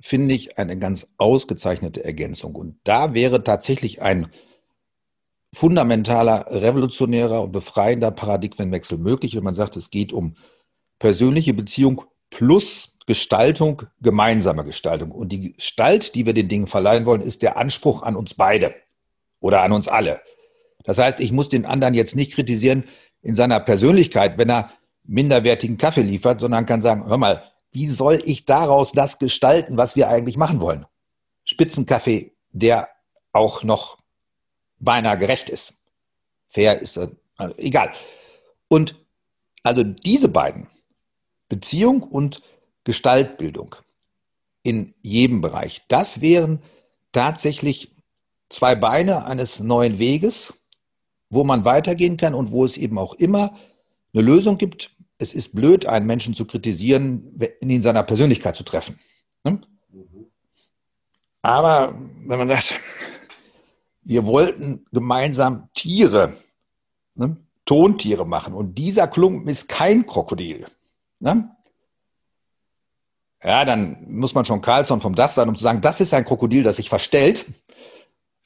finde 0.00 0.34
ich 0.34 0.58
eine 0.58 0.78
ganz 0.78 1.14
ausgezeichnete 1.18 2.04
Ergänzung. 2.04 2.54
Und 2.54 2.78
da 2.84 3.12
wäre 3.12 3.44
tatsächlich 3.44 4.02
ein 4.02 4.28
fundamentaler, 5.52 6.46
revolutionärer 6.48 7.42
und 7.42 7.52
befreiender 7.52 8.10
Paradigmenwechsel 8.10 8.98
möglich, 8.98 9.36
wenn 9.36 9.44
man 9.44 9.54
sagt, 9.54 9.76
es 9.76 9.90
geht 9.90 10.12
um 10.12 10.36
persönliche 10.98 11.54
Beziehung 11.54 12.04
plus 12.30 12.95
Gestaltung, 13.06 13.82
gemeinsame 14.00 14.64
Gestaltung. 14.64 15.12
Und 15.12 15.30
die 15.30 15.52
Gestalt, 15.52 16.14
die 16.14 16.26
wir 16.26 16.34
den 16.34 16.48
Dingen 16.48 16.66
verleihen 16.66 17.06
wollen, 17.06 17.20
ist 17.20 17.42
der 17.42 17.56
Anspruch 17.56 18.02
an 18.02 18.16
uns 18.16 18.34
beide 18.34 18.74
oder 19.40 19.62
an 19.62 19.72
uns 19.72 19.88
alle. 19.88 20.20
Das 20.84 20.98
heißt, 20.98 21.20
ich 21.20 21.32
muss 21.32 21.48
den 21.48 21.66
anderen 21.66 21.94
jetzt 21.94 22.16
nicht 22.16 22.32
kritisieren 22.34 22.84
in 23.22 23.34
seiner 23.34 23.60
Persönlichkeit, 23.60 24.38
wenn 24.38 24.50
er 24.50 24.70
minderwertigen 25.04 25.78
Kaffee 25.78 26.02
liefert, 26.02 26.40
sondern 26.40 26.66
kann 26.66 26.82
sagen, 26.82 27.06
hör 27.06 27.18
mal, 27.18 27.44
wie 27.72 27.88
soll 27.88 28.20
ich 28.24 28.44
daraus 28.44 28.92
das 28.92 29.18
gestalten, 29.18 29.76
was 29.76 29.96
wir 29.96 30.08
eigentlich 30.08 30.36
machen 30.36 30.60
wollen? 30.60 30.86
Spitzenkaffee, 31.44 32.32
der 32.52 32.88
auch 33.32 33.62
noch 33.62 33.98
beinahe 34.78 35.18
gerecht 35.18 35.48
ist. 35.48 35.74
Fair 36.48 36.80
ist 36.80 36.98
also 36.98 37.54
egal. 37.56 37.92
Und 38.68 38.96
also 39.62 39.82
diese 39.82 40.28
beiden, 40.28 40.68
Beziehung 41.48 42.02
und 42.02 42.42
Gestaltbildung 42.86 43.74
in 44.62 44.94
jedem 45.02 45.40
Bereich, 45.40 45.82
das 45.88 46.20
wären 46.20 46.62
tatsächlich 47.10 47.90
zwei 48.48 48.76
Beine 48.76 49.24
eines 49.26 49.58
neuen 49.58 49.98
Weges, 49.98 50.54
wo 51.28 51.42
man 51.42 51.64
weitergehen 51.64 52.16
kann 52.16 52.32
und 52.32 52.52
wo 52.52 52.64
es 52.64 52.76
eben 52.76 52.96
auch 52.96 53.14
immer 53.14 53.56
eine 54.14 54.22
Lösung 54.22 54.56
gibt. 54.56 54.92
Es 55.18 55.34
ist 55.34 55.54
blöd, 55.54 55.86
einen 55.86 56.06
Menschen 56.06 56.32
zu 56.32 56.44
kritisieren, 56.44 57.36
ihn 57.60 57.70
in 57.70 57.82
seiner 57.82 58.04
Persönlichkeit 58.04 58.54
zu 58.54 58.62
treffen. 58.62 59.00
Ne? 59.42 59.60
Aber 61.42 61.92
wenn 62.24 62.38
man 62.38 62.48
sagt, 62.48 62.78
wir 64.04 64.26
wollten 64.26 64.86
gemeinsam 64.92 65.68
Tiere, 65.74 66.36
ne, 67.16 67.36
Tontiere 67.64 68.24
machen 68.24 68.54
und 68.54 68.76
dieser 68.76 69.08
Klumpen 69.08 69.48
ist 69.48 69.68
kein 69.68 70.06
Krokodil, 70.06 70.66
ne? 71.18 71.55
Ja, 73.42 73.64
dann 73.64 74.04
muss 74.08 74.34
man 74.34 74.44
schon 74.44 74.60
Carlson 74.60 75.00
vom 75.00 75.14
Dach 75.14 75.30
sein, 75.30 75.48
um 75.48 75.56
zu 75.56 75.62
sagen, 75.62 75.80
das 75.80 76.00
ist 76.00 76.14
ein 76.14 76.24
Krokodil, 76.24 76.62
das 76.62 76.76
sich 76.76 76.88
verstellt. 76.88 77.46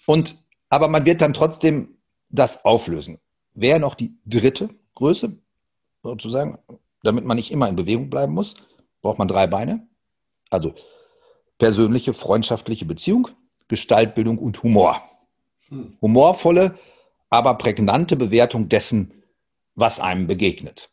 Und, 0.07 0.37
aber 0.69 0.89
man 0.89 1.07
wird 1.07 1.21
dann 1.21 1.33
trotzdem 1.33 1.97
das 2.29 2.65
auflösen. 2.65 3.19
Wäre 3.55 3.81
noch 3.81 3.95
die 3.95 4.17
dritte 4.25 4.71
Größe, 4.95 5.37
sozusagen, 6.03 6.59
damit 7.03 7.25
man 7.25 7.37
nicht 7.37 7.51
immer 7.51 7.69
in 7.69 7.77
Bewegung 7.77 8.11
bleiben 8.11 8.35
muss, 8.35 8.55
braucht 9.03 9.19
man 9.19 9.29
drei 9.29 9.47
Beine. 9.47 9.87
Also 10.51 10.75
persönliche, 11.59 12.13
freundschaftliche 12.13 12.85
Beziehung, 12.85 13.29
Gestaltbildung 13.69 14.39
und 14.39 14.63
Humor. 14.63 15.03
Hm. 15.69 15.97
Humorvolle, 16.01 16.79
aber 17.29 17.55
prägnante 17.55 18.17
Bewertung 18.17 18.69
dessen, 18.69 19.23
was 19.75 20.01
einem 20.01 20.27
begegnet. 20.27 20.91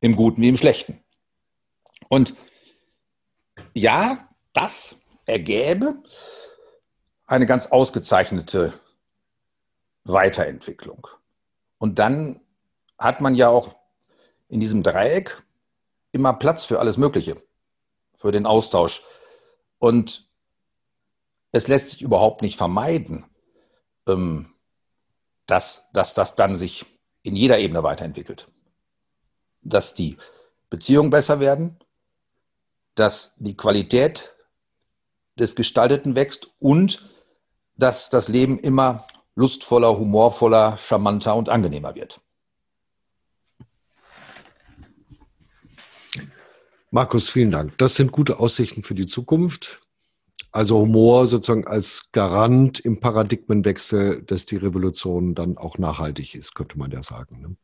Im 0.00 0.16
Guten 0.16 0.40
wie 0.42 0.48
im 0.48 0.56
Schlechten. 0.56 1.00
Und 2.08 2.34
ja, 3.74 4.28
das 4.52 4.96
ergäbe 5.26 6.02
eine 7.26 7.46
ganz 7.46 7.66
ausgezeichnete 7.66 8.72
Weiterentwicklung. 10.04 11.06
Und 11.78 11.98
dann 11.98 12.40
hat 12.98 13.20
man 13.20 13.34
ja 13.34 13.48
auch 13.48 13.74
in 14.48 14.60
diesem 14.60 14.82
Dreieck 14.82 15.42
immer 16.12 16.32
Platz 16.34 16.64
für 16.64 16.78
alles 16.78 16.96
Mögliche, 16.96 17.42
für 18.16 18.30
den 18.30 18.46
Austausch. 18.46 19.02
Und 19.78 20.28
es 21.52 21.68
lässt 21.68 21.90
sich 21.90 22.02
überhaupt 22.02 22.42
nicht 22.42 22.56
vermeiden, 22.56 23.24
ähm, 24.06 24.54
dass, 25.46 25.90
dass 25.92 26.14
das 26.14 26.36
dann 26.36 26.56
sich 26.56 26.86
in 27.22 27.36
jeder 27.36 27.58
Ebene 27.58 27.82
weiterentwickelt. 27.82 28.46
Dass 29.62 29.94
die 29.94 30.16
Beziehungen 30.70 31.10
besser 31.10 31.40
werden, 31.40 31.78
dass 32.94 33.34
die 33.38 33.56
Qualität 33.56 34.34
des 35.38 35.56
Gestalteten 35.56 36.16
wächst 36.16 36.48
und 36.58 37.10
dass 37.76 38.10
das 38.10 38.28
Leben 38.28 38.58
immer 38.58 39.06
lustvoller, 39.34 39.98
humorvoller, 39.98 40.76
charmanter 40.76 41.34
und 41.34 41.48
angenehmer 41.48 41.94
wird. 41.94 42.20
Markus, 46.90 47.28
vielen 47.28 47.50
Dank. 47.50 47.76
Das 47.78 47.96
sind 47.96 48.12
gute 48.12 48.38
Aussichten 48.38 48.82
für 48.82 48.94
die 48.94 49.06
Zukunft. 49.06 49.80
Also 50.52 50.78
Humor 50.78 51.26
sozusagen 51.26 51.66
als 51.66 52.10
Garant 52.12 52.78
im 52.78 53.00
Paradigmenwechsel, 53.00 54.22
dass 54.22 54.46
die 54.46 54.54
Revolution 54.54 55.34
dann 55.34 55.58
auch 55.58 55.78
nachhaltig 55.78 56.36
ist, 56.36 56.54
könnte 56.54 56.78
man 56.78 56.92
ja 56.92 57.02
sagen. 57.02 57.40
Ne? 57.40 57.56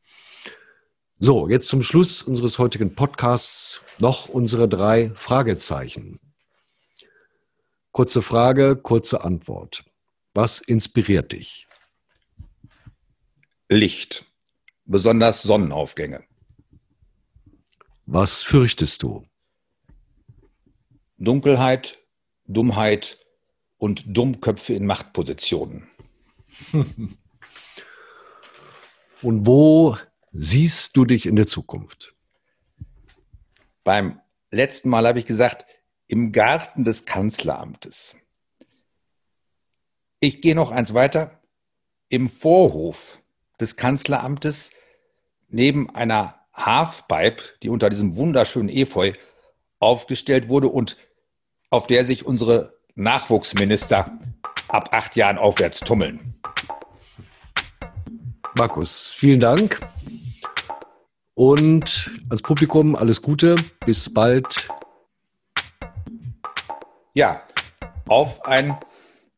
So, 1.22 1.50
jetzt 1.50 1.68
zum 1.68 1.82
Schluss 1.82 2.22
unseres 2.22 2.58
heutigen 2.58 2.94
Podcasts 2.94 3.82
noch 3.98 4.30
unsere 4.30 4.66
drei 4.66 5.10
Fragezeichen. 5.14 6.18
Kurze 7.92 8.22
Frage, 8.22 8.74
kurze 8.74 9.22
Antwort. 9.22 9.84
Was 10.32 10.62
inspiriert 10.62 11.32
dich? 11.32 11.68
Licht, 13.68 14.24
besonders 14.86 15.42
Sonnenaufgänge. 15.42 16.24
Was 18.06 18.40
fürchtest 18.40 19.02
du? 19.02 19.26
Dunkelheit, 21.18 21.98
Dummheit 22.46 23.18
und 23.76 24.04
Dummköpfe 24.06 24.72
in 24.72 24.86
Machtpositionen. 24.86 25.86
Und 29.22 29.46
wo 29.46 29.98
siehst 30.32 30.96
du 30.96 31.04
dich 31.04 31.26
in 31.26 31.36
der 31.36 31.46
Zukunft? 31.46 32.14
Beim 33.84 34.20
letzten 34.50 34.88
Mal 34.88 35.06
habe 35.06 35.18
ich 35.18 35.26
gesagt, 35.26 35.64
im 36.06 36.32
Garten 36.32 36.84
des 36.84 37.04
Kanzleramtes. 37.04 38.16
Ich 40.20 40.40
gehe 40.40 40.54
noch 40.54 40.70
eins 40.70 40.92
weiter. 40.92 41.40
Im 42.08 42.28
Vorhof 42.28 43.20
des 43.60 43.76
Kanzleramtes 43.76 44.70
neben 45.48 45.88
einer 45.94 46.40
Halfpipe, 46.54 47.42
die 47.62 47.68
unter 47.68 47.90
diesem 47.90 48.16
wunderschönen 48.16 48.68
Efeu 48.68 49.12
aufgestellt 49.78 50.48
wurde 50.48 50.68
und 50.68 50.96
auf 51.70 51.86
der 51.86 52.04
sich 52.04 52.26
unsere 52.26 52.72
Nachwuchsminister 52.96 54.18
ab 54.68 54.88
acht 54.92 55.16
Jahren 55.16 55.38
aufwärts 55.38 55.80
tummeln. 55.80 56.34
Markus, 58.54 59.10
vielen 59.10 59.40
Dank. 59.40 59.80
Und 61.40 62.12
als 62.28 62.42
Publikum 62.42 62.94
alles 62.94 63.22
Gute. 63.22 63.54
Bis 63.86 64.12
bald. 64.12 64.68
Ja, 67.14 67.42
auf 68.08 68.44
ein 68.44 68.76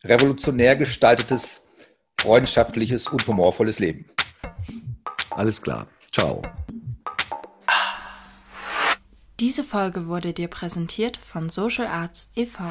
revolutionär 0.02 0.74
gestaltetes, 0.74 1.68
freundschaftliches 2.18 3.06
und 3.06 3.24
humorvolles 3.24 3.78
Leben. 3.78 4.06
Alles 5.30 5.62
klar. 5.62 5.86
Ciao. 6.10 6.42
Diese 9.38 9.62
Folge 9.62 10.08
wurde 10.08 10.32
dir 10.32 10.48
präsentiert 10.48 11.16
von 11.16 11.50
Social 11.50 11.86
Arts 11.86 12.32
e.V. 12.34 12.64